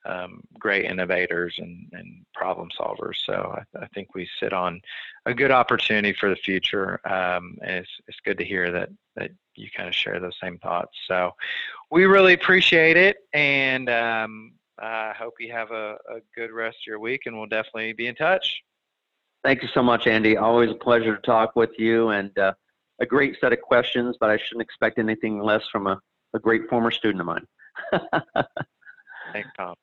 um, 0.08 0.40
great 0.58 0.86
innovators 0.86 1.54
and, 1.58 1.86
and 1.92 2.24
problem 2.34 2.68
solvers. 2.78 3.16
So 3.24 3.56
I, 3.56 3.84
I, 3.84 3.86
think 3.88 4.14
we 4.14 4.28
sit 4.40 4.52
on 4.52 4.80
a 5.26 5.34
good 5.34 5.50
opportunity 5.50 6.12
for 6.12 6.30
the 6.30 6.36
future. 6.36 7.00
Um, 7.06 7.58
and 7.62 7.76
it's, 7.76 7.90
it's 8.06 8.18
good 8.24 8.38
to 8.38 8.44
hear 8.44 8.72
that, 8.72 8.88
that 9.16 9.30
you 9.54 9.68
kind 9.76 9.88
of 9.88 9.94
share 9.94 10.18
those 10.18 10.38
same 10.42 10.58
thoughts. 10.58 10.96
So 11.06 11.32
we 11.90 12.06
really 12.06 12.32
appreciate 12.32 12.96
it. 12.96 13.18
And 13.32 13.90
um, 13.90 14.52
I 14.78 15.12
hope 15.16 15.34
you 15.40 15.52
have 15.52 15.70
a, 15.70 15.96
a 16.10 16.20
good 16.34 16.52
rest 16.52 16.78
of 16.78 16.86
your 16.86 17.00
week 17.00 17.22
and 17.26 17.36
we'll 17.36 17.46
definitely 17.46 17.92
be 17.92 18.06
in 18.06 18.14
touch. 18.14 18.62
Thank 19.44 19.62
you 19.62 19.68
so 19.68 19.82
much, 19.82 20.06
Andy. 20.06 20.36
Always 20.36 20.70
a 20.70 20.74
pleasure 20.74 21.16
to 21.16 21.22
talk 21.22 21.54
with 21.54 21.70
you 21.78 22.08
and 22.08 22.36
uh, 22.38 22.54
a 23.00 23.06
great 23.06 23.36
set 23.40 23.52
of 23.52 23.60
questions, 23.60 24.16
but 24.18 24.30
I 24.30 24.38
shouldn't 24.38 24.62
expect 24.62 24.98
anything 24.98 25.40
less 25.40 25.62
from 25.70 25.86
a, 25.86 26.00
a 26.34 26.38
great 26.38 26.68
former 26.68 26.90
student 26.90 27.20
of 27.20 27.26
mine. 27.26 27.46
Thanks, 29.32 29.50
Tom. 29.56 29.74